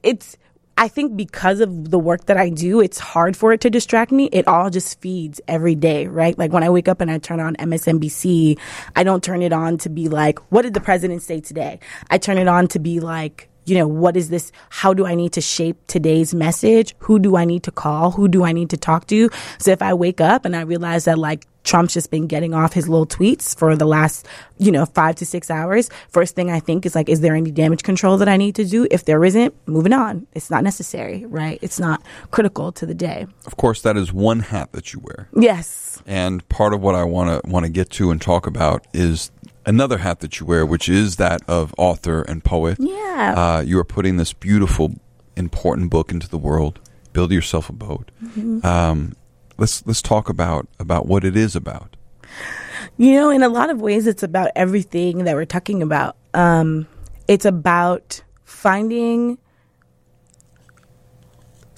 [0.03, 0.37] it's.
[0.81, 4.13] I think because of the work that I do, it's hard for it to distract
[4.13, 4.27] me.
[4.31, 6.39] It all just feeds every day, right?
[6.39, 8.57] Like when I wake up and I turn on MSNBC,
[8.95, 11.81] I don't turn it on to be like, what did the president say today?
[12.11, 14.53] I turn it on to be like, you know, what is this?
[14.71, 16.95] How do I need to shape today's message?
[17.01, 18.13] Who do I need to call?
[18.13, 19.31] Who do I need to talk to?
[19.59, 22.73] So if I wake up and I realize that like Trump's just been getting off
[22.73, 24.27] his little tweets for the last,
[24.57, 25.91] you know, five to six hours.
[26.09, 28.65] First thing I think is like, is there any damage control that I need to
[28.65, 28.89] do?
[28.91, 30.27] If there isn't, moving on.
[30.35, 31.59] It's not necessary, right?
[31.61, 33.27] It's not critical to the day.
[33.45, 35.29] Of course, that is one hat that you wear.
[35.37, 36.03] Yes.
[36.07, 39.31] And part of what I want to want to get to and talk about is
[39.69, 42.79] another hat that you wear, which is that of author and poet.
[42.81, 43.35] Yeah.
[43.37, 44.95] Uh, you are putting this beautiful,
[45.37, 46.81] important book into the world.
[47.13, 48.11] Build yourself a boat.
[48.25, 48.65] Mm-hmm.
[48.65, 49.15] Um,
[49.59, 51.97] let's let's talk about about what it is about.
[52.97, 56.17] You know, in a lot of ways, it's about everything that we're talking about.
[56.35, 56.87] Um,
[57.29, 59.39] it's about finding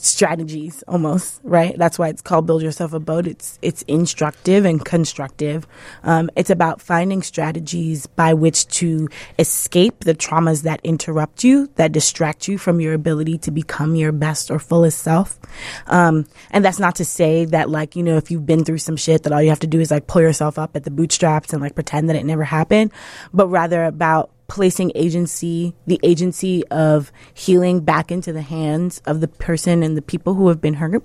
[0.07, 1.77] strategies almost right?
[1.77, 3.27] That's why it's called build yourself a boat.
[3.27, 5.67] It's it's instructive and constructive.
[6.03, 9.09] Um, it's about finding strategies by which to
[9.39, 14.13] escape the traumas that interrupt you that distract you from your ability to become your
[14.13, 15.39] best or fullest self.
[15.87, 18.97] Um, and that's not to say that like you know if you've been through some
[18.97, 21.53] shit that all you have to do is like pull yourself up at the bootstraps
[21.53, 22.93] and like pretend that it never happened
[23.33, 29.29] but rather about placing agency, the agency of healing back into the hands of the
[29.29, 31.05] person and the people who have been hurt.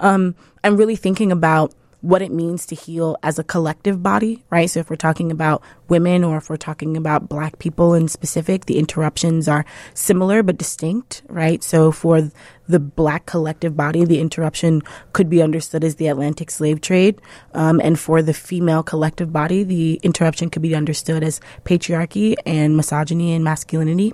[0.00, 1.72] Um, and really thinking about
[2.02, 4.68] what it means to heal as a collective body, right?
[4.68, 8.66] So if we're talking about women or if we're talking about black people in specific,
[8.66, 11.64] the interruptions are similar but distinct, right?
[11.64, 12.30] So for
[12.68, 17.20] the black collective body, the interruption could be understood as the Atlantic slave trade.
[17.54, 22.76] Um, and for the female collective body, the interruption could be understood as patriarchy and
[22.76, 24.12] misogyny and masculinity.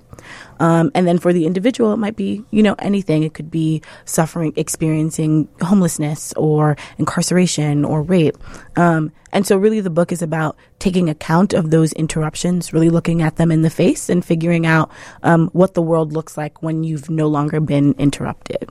[0.60, 3.22] Um, and then for the individual, it might be, you know, anything.
[3.22, 8.36] It could be suffering, experiencing homelessness or incarceration or rape.
[8.76, 13.22] Um, and so really the book is about taking account of those interruptions, really looking
[13.22, 14.90] at them in the face and figuring out
[15.22, 18.70] um, what the world looks like when you've no longer been interrupted.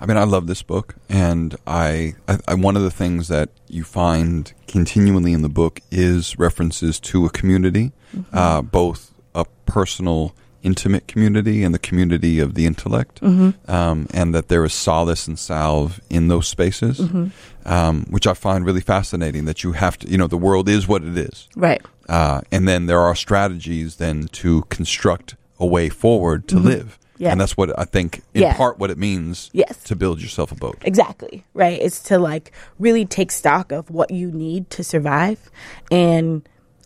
[0.00, 3.50] I mean, I love this book, and I, I, I, one of the things that
[3.68, 8.36] you find continually in the book is references to a community, mm-hmm.
[8.36, 13.70] uh, both a personal intimate community and the community of the intellect, mm-hmm.
[13.70, 17.28] um, and that there is solace and salve in those spaces, mm-hmm.
[17.66, 19.44] um, which I find really fascinating.
[19.44, 21.82] That you have to, you know, the world is what it is, right?
[22.08, 26.66] Uh, and then there are strategies then to construct a way forward to mm-hmm.
[26.66, 26.98] live.
[27.18, 27.30] Yeah.
[27.30, 28.56] And that's what I think, in yeah.
[28.56, 29.84] part, what it means yes.
[29.84, 30.78] to build yourself a boat.
[30.82, 31.44] Exactly.
[31.54, 31.80] Right.
[31.80, 35.48] It's to like really take stock of what you need to survive
[35.92, 36.42] and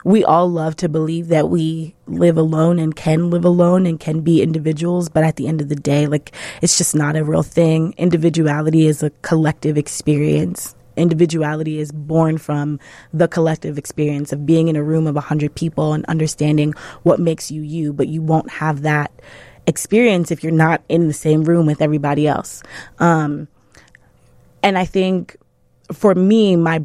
[0.07, 4.21] we all love to believe that we live alone and can live alone and can
[4.21, 6.31] be individuals, but at the end of the day, like
[6.63, 7.93] it's just not a real thing.
[7.99, 10.77] Individuality is a collective experience.
[10.97, 12.79] Individuality is born from
[13.13, 17.51] the collective experience of being in a room of 100 people and understanding what makes
[17.51, 19.11] you you, but you won't have that
[19.67, 22.63] experience if you're not in the same room with everybody else.
[23.01, 23.49] Um,
[24.63, 25.37] and I think
[25.93, 26.85] for me, my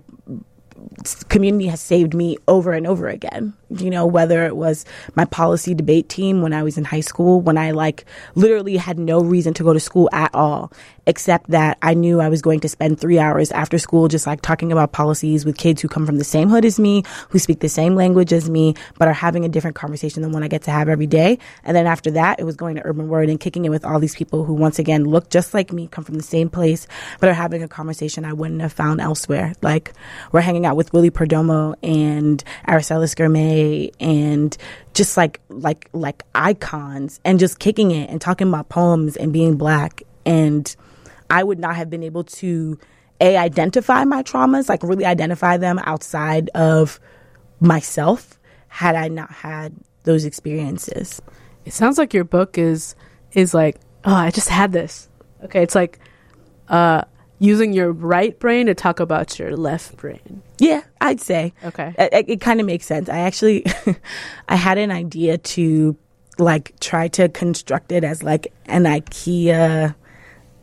[1.29, 3.53] community has saved me over and over again.
[3.69, 7.41] You know, whether it was my policy debate team when I was in high school,
[7.41, 10.71] when I like literally had no reason to go to school at all,
[11.05, 14.41] except that I knew I was going to spend three hours after school just like
[14.41, 17.59] talking about policies with kids who come from the same hood as me, who speak
[17.59, 20.63] the same language as me, but are having a different conversation than one I get
[20.63, 21.39] to have every day.
[21.63, 23.99] And then after that, it was going to Urban Word and kicking it with all
[23.99, 26.87] these people who once again look just like me, come from the same place,
[27.19, 29.53] but are having a conversation I wouldn't have found elsewhere.
[29.61, 29.93] Like
[30.31, 34.55] we're hanging out with Willie Perdomo and Aracelis Girmay and
[34.93, 39.55] just like like like icons and just kicking it and talking about poems and being
[39.55, 40.75] black and
[41.31, 42.77] I would not have been able to
[43.21, 46.99] a identify my traumas, like really identify them outside of
[47.59, 51.21] myself had I not had those experiences.
[51.63, 52.95] It sounds like your book is
[53.31, 55.07] is like, oh, I just had this.
[55.43, 55.99] Okay, it's like
[56.67, 57.03] uh
[57.39, 60.43] using your right brain to talk about your left brain.
[60.59, 61.53] Yeah, I'd say.
[61.63, 61.95] Okay.
[61.97, 63.07] It, it kind of makes sense.
[63.07, 63.65] I actually
[64.49, 65.95] I had an idea to
[66.37, 69.95] like try to construct it as like an IKEA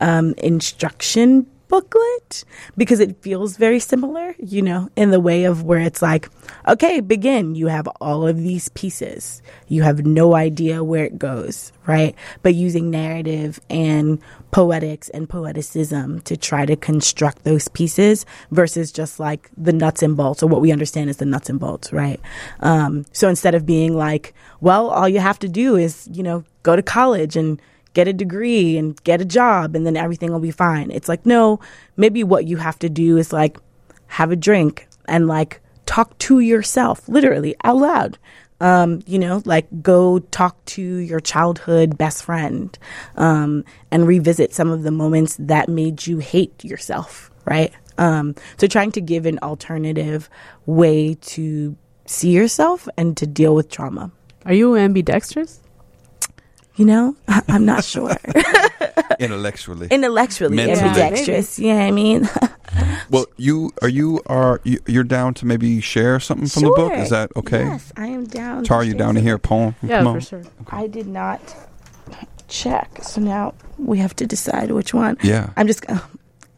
[0.01, 2.45] um, instruction booklet
[2.77, 6.29] because it feels very similar, you know, in the way of where it's like,
[6.67, 7.55] okay, begin.
[7.55, 9.43] You have all of these pieces.
[9.69, 12.15] You have no idea where it goes, right?
[12.43, 19.21] But using narrative and poetics and poeticism to try to construct those pieces versus just
[19.21, 22.21] like the nuts and bolts or what we understand as the nuts and bolts, right?
[22.61, 26.45] Um, so instead of being like, well, all you have to do is, you know,
[26.63, 27.61] go to college and
[27.99, 30.89] get a degree and get a job and then everything will be fine.
[30.93, 31.59] It's like, no,
[31.97, 33.59] maybe what you have to do is like
[34.07, 38.17] have a drink and like talk to yourself, literally out loud.
[38.61, 42.79] Um, you know, like go talk to your childhood best friend
[43.17, 47.73] um, and revisit some of the moments that made you hate yourself, right?
[47.99, 50.31] Um, so trying to give an alternative
[50.67, 54.13] way to see yourself and to deal with trauma.
[54.45, 55.63] Are you ambidextrous?
[56.79, 58.17] You know, I- am not sure.
[59.19, 60.79] Intellectually, intellectually, Mentally.
[60.79, 61.59] ambidextrous.
[61.59, 62.29] Yeah, I mean.
[63.11, 66.77] well, you are you are you, you're down to maybe share something from sure.
[66.77, 66.93] the book?
[66.93, 67.65] Is that okay?
[67.65, 68.63] Yes, I am down.
[68.63, 69.75] Tar, you down to hear a poem?
[69.83, 70.39] Yeah, for sure.
[70.39, 70.77] Okay.
[70.77, 71.41] I did not
[72.47, 75.19] check, so now we have to decide which one.
[75.23, 75.85] Yeah, I'm just.
[75.91, 75.99] Uh,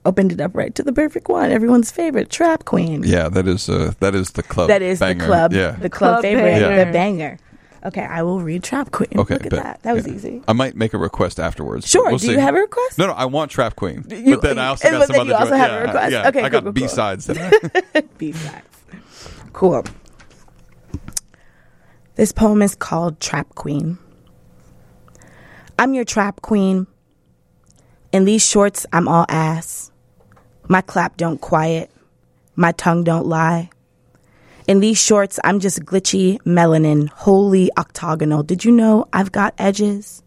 [0.07, 1.51] opened it up right to the perfect one.
[1.51, 3.03] Everyone's favorite, Trap Queen.
[3.05, 4.69] Yeah, that is uh, that is the club.
[4.69, 5.19] That is banger.
[5.19, 5.53] the club.
[5.53, 6.85] Yeah, the club, club favorite, yeah.
[6.85, 7.39] the banger.
[7.85, 9.09] Okay, I will read Trap Queen.
[9.17, 9.83] Okay, Look at that.
[9.85, 10.13] That was Yeah.
[10.15, 10.43] easy.
[10.47, 11.89] I might make a request afterwards.
[11.89, 12.09] Sure.
[12.11, 12.33] We'll Do see.
[12.33, 12.99] you have a request?
[12.99, 15.13] No, no, I want Trap Queen, You- but then I also and- got but some
[15.15, 16.13] then other you also have a yeah, request.
[16.13, 17.25] Yeah, Okay, I cool, got cool, B sides.
[17.27, 17.51] today.
[18.19, 18.67] B-sides.
[19.55, 19.85] Cool.
[22.17, 23.99] This poem is called Trap Queen.
[25.79, 26.87] I'm your trap queen.
[28.13, 29.91] In these shorts, I'm all ass.
[30.69, 31.91] My clap don't quiet.
[32.57, 33.71] My tongue don't lie.
[34.71, 38.45] In these shorts, I'm just glitchy melanin, wholly octagonal.
[38.45, 40.23] Did you know I've got edges?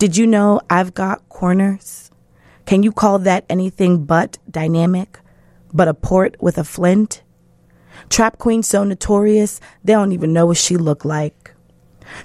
[0.00, 2.10] Did you know I've got corners?
[2.66, 5.20] Can you call that anything but dynamic?
[5.72, 7.22] But a port with a flint?
[8.10, 11.47] Trap queen so notorious, they don't even know what she look like.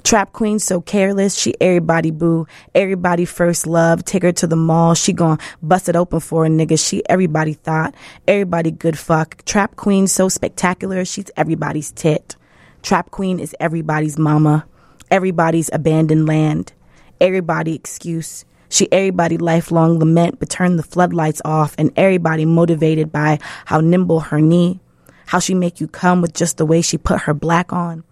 [0.03, 4.93] Trap queen so careless, she everybody boo, everybody first love, take her to the mall,
[4.95, 7.93] she gon' bust it open for a nigga, she everybody thought,
[8.27, 9.43] everybody good fuck.
[9.45, 12.35] Trap queen so spectacular, she's everybody's tit.
[12.81, 14.65] Trap queen is everybody's mama,
[15.09, 16.73] everybody's abandoned land,
[17.21, 18.45] everybody excuse.
[18.69, 24.19] She everybody lifelong lament, but turn the floodlights off, and everybody motivated by how nimble
[24.19, 24.79] her knee,
[25.27, 28.03] how she make you come with just the way she put her black on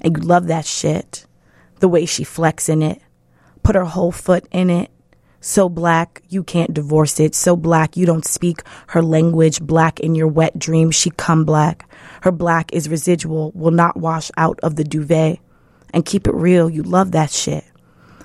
[0.00, 1.26] and you love that shit.
[1.80, 3.00] The way she flex in it,
[3.62, 4.90] put her whole foot in it.
[5.40, 7.34] So black, you can't divorce it.
[7.34, 9.60] So black, you don't speak her language.
[9.60, 11.90] Black in your wet dreams, she come black.
[12.22, 15.38] Her black is residual, will not wash out of the duvet.
[15.94, 17.64] And keep it real, you love that shit.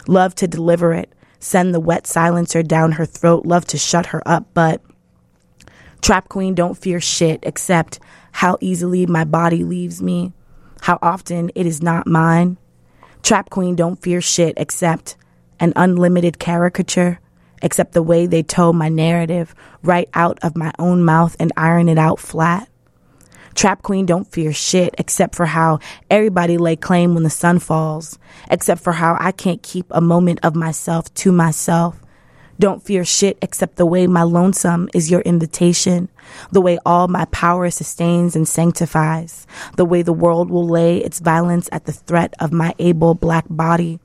[0.07, 1.13] Love to deliver it.
[1.39, 3.45] Send the wet silencer down her throat.
[3.45, 4.82] Love to shut her up, but
[6.01, 7.99] Trap Queen don't fear shit except
[8.32, 10.34] how easily my body leaves me,
[10.86, 12.57] how often it is not mine.
[13.23, 15.17] Trap Queen don't fear shit except
[15.59, 17.19] an unlimited caricature,
[17.63, 21.89] except the way they tow my narrative right out of my own mouth and iron
[21.89, 22.69] it out flat.
[23.55, 25.79] Trap Queen don't fear shit except for how
[26.11, 28.19] everybody lay claim when the sun falls,
[28.51, 31.99] except for how I can't keep a moment of myself to myself.
[32.57, 36.09] Don't fear shit except the way my lonesome is your invitation,
[36.51, 39.45] the way all my power sustains and sanctifies,
[39.75, 43.45] the way the world will lay its violence at the threat of my able black
[43.49, 43.99] body,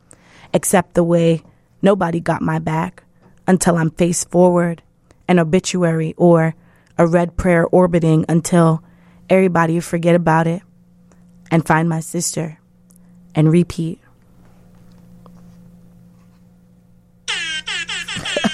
[0.53, 1.43] except the way
[1.81, 3.05] nobody got my back
[3.47, 4.83] until I'm face forward,
[5.29, 6.55] an obituary or
[6.99, 8.83] a red prayer orbiting until
[9.29, 10.63] everybody forget about it
[11.53, 12.59] and find my sister
[13.35, 14.01] and repeat.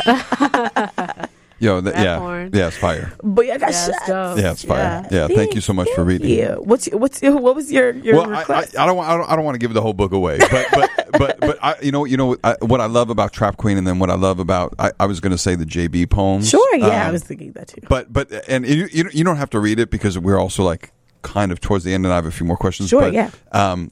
[1.58, 2.50] Yo, th- Rap yeah, horn.
[2.52, 3.14] yeah, it's fire.
[3.22, 4.38] But I got Yeah, it's dope.
[4.38, 5.06] Yeah, it's fire.
[5.10, 6.28] Yeah, thank, you so much for reading.
[6.28, 6.56] Yeah.
[6.56, 8.66] What's your, what's your, what was your your well, I, I.
[8.78, 10.66] I don't want I don't, I don't want to give the whole book away, but
[10.72, 13.78] but but but I, you know you know I, what I love about Trap Queen,
[13.78, 16.50] and then what I love about I, I was going to say the JB poems.
[16.50, 16.76] sure.
[16.76, 17.80] Yeah, I Um, was thinking that too.
[17.88, 20.92] But but and you you you don't have to read it because we're also like
[21.22, 22.90] kind of towards the end, and I have a few more questions.
[22.90, 23.30] Sure, but, yeah.
[23.52, 23.90] Um,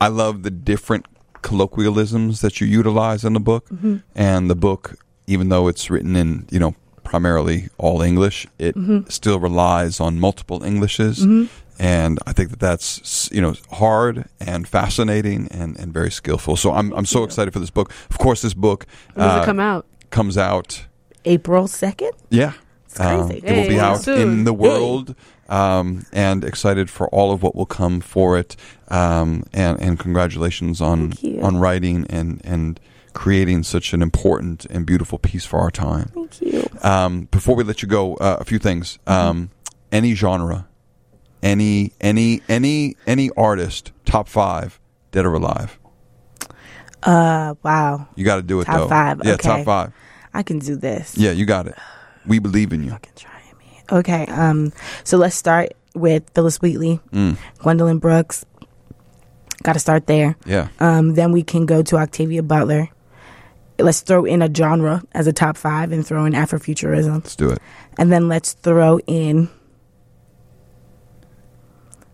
[0.00, 1.06] I love the different
[1.42, 3.96] colloquialisms that you utilize in the book, Mm-hmm.
[4.14, 4.94] and the book,
[5.28, 6.74] even though it's written in you know
[7.04, 9.08] primarily all English, it Mm-hmm.
[9.08, 11.24] still relies on multiple Englishes.
[11.80, 16.56] And I think that that's you know hard and fascinating and, and very skillful.
[16.56, 17.92] So I'm I'm so excited for this book.
[18.10, 19.86] Of course, this book When does uh, it come out?
[20.10, 20.86] comes out
[21.24, 22.10] April second.
[22.30, 22.52] yeah.
[22.86, 23.12] It's crazy.
[23.12, 24.20] Um, it will be Hey, out soon.
[24.22, 25.14] in the world
[25.50, 28.56] um, and excited for all of what will come for it.
[28.88, 31.12] Um, and, and congratulations on
[31.42, 32.80] on writing and, and
[33.18, 36.08] creating such an important and beautiful piece for our time.
[36.14, 36.62] Thank you.
[36.82, 38.98] Um, before we let you go, uh, a few things.
[39.08, 39.50] Um,
[39.90, 40.68] any genre,
[41.42, 44.78] any any any any artist, top five,
[45.10, 45.78] dead or alive.
[47.02, 48.06] Uh, wow.
[48.14, 48.88] You got to do it Top though.
[48.88, 49.42] five, Yeah, okay.
[49.48, 49.92] top five.
[50.34, 51.16] I can do this.
[51.16, 51.74] Yeah, you got it.
[52.26, 52.90] We believe in you.
[52.90, 53.80] Fucking try me.
[53.90, 54.26] Okay.
[54.26, 54.72] Um.
[55.04, 58.44] So let's start with Phillis Wheatley, Mm, Gwendolyn Brooks.
[59.64, 60.36] Got to start there.
[60.46, 60.68] yeah.
[60.78, 61.14] Um.
[61.14, 62.90] Then we can go to Octavia Butler.
[63.78, 67.14] Let's throw in a genre as a top five and throw in Afrofuturism.
[67.14, 67.58] Let's do it.
[67.96, 69.48] And then let's throw in.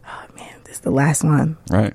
[0.06, 1.56] Oh man, this is the last one.
[1.70, 1.94] Right.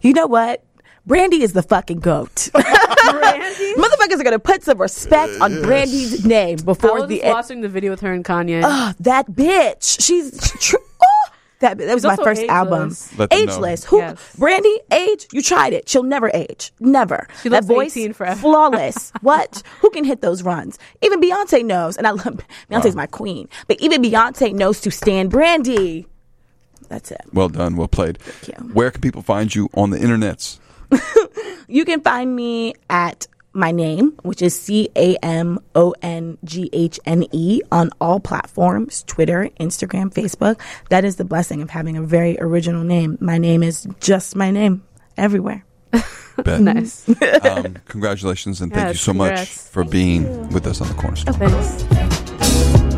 [0.00, 0.62] You know what?
[1.06, 2.50] Brandy is the fucking goat.
[2.54, 7.32] Motherfuckers are gonna put some respect on Brandy's name I before was the just end.
[7.34, 8.62] watching the video with her and Kanye.
[8.64, 10.00] Oh, that bitch.
[10.04, 10.76] She's tr-
[11.60, 12.50] that that was She's my first ageless.
[12.50, 12.96] album.
[13.18, 13.36] Let know.
[13.38, 13.84] Ageless.
[13.84, 13.98] Who?
[13.98, 14.36] Yes.
[14.36, 14.80] Brandy?
[14.92, 15.26] Age?
[15.32, 15.88] You tried it.
[15.88, 16.72] She'll never age.
[16.80, 17.26] Never.
[17.42, 18.40] She that looks voice 18 forever.
[18.40, 19.12] flawless.
[19.20, 19.62] what?
[19.80, 20.78] Who can hit those runs?
[21.02, 22.40] Even Beyonce knows, and I love
[22.70, 23.48] Beyonce's my queen.
[23.66, 26.06] But even Beyonce knows to stand Brandy.
[26.88, 27.20] That's it.
[27.32, 27.76] Well done.
[27.76, 28.18] Well played.
[28.18, 28.64] Thank you.
[28.72, 30.58] Where can people find you on the internets?
[31.70, 33.26] You can find me at
[33.58, 38.20] my name, which is C A M O N G H N E, on all
[38.20, 40.60] platforms Twitter, Instagram, Facebook.
[40.88, 43.18] That is the blessing of having a very original name.
[43.20, 44.84] My name is just my name
[45.16, 45.64] everywhere.
[46.44, 46.60] Bet.
[46.60, 47.08] Nice.
[47.42, 49.68] Um, congratulations and thank Yeah, you so much congrats.
[49.70, 51.34] for being with us on the corner store.
[51.34, 52.88] Thanks.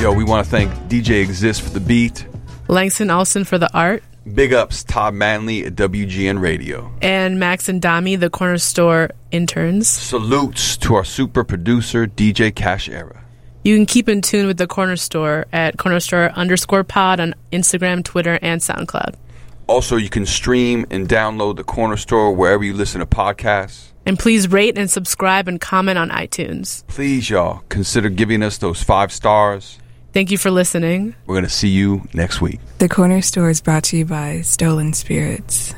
[0.00, 2.24] Yo, we want to thank DJ Exist for the beat.
[2.68, 4.02] Langston Olson for the art,
[4.34, 6.92] Big ups, Todd Manley at WGN Radio.
[7.00, 9.88] and Max and Dami, the corner store interns.
[9.88, 13.24] Salutes to our super producer, DJ Cash Era.
[13.64, 17.34] You can keep in tune with the corner store at corner store underscore pod on
[17.52, 19.14] Instagram, Twitter, and SoundCloud.
[19.66, 23.92] Also, you can stream and download the corner store wherever you listen to podcasts.
[24.06, 26.86] And please rate and subscribe and comment on iTunes.
[26.86, 29.78] Please, y'all, consider giving us those five stars.
[30.18, 31.14] Thank you for listening.
[31.26, 32.58] We're going to see you next week.
[32.78, 35.72] The Corner Store is brought to you by Stolen Spirits.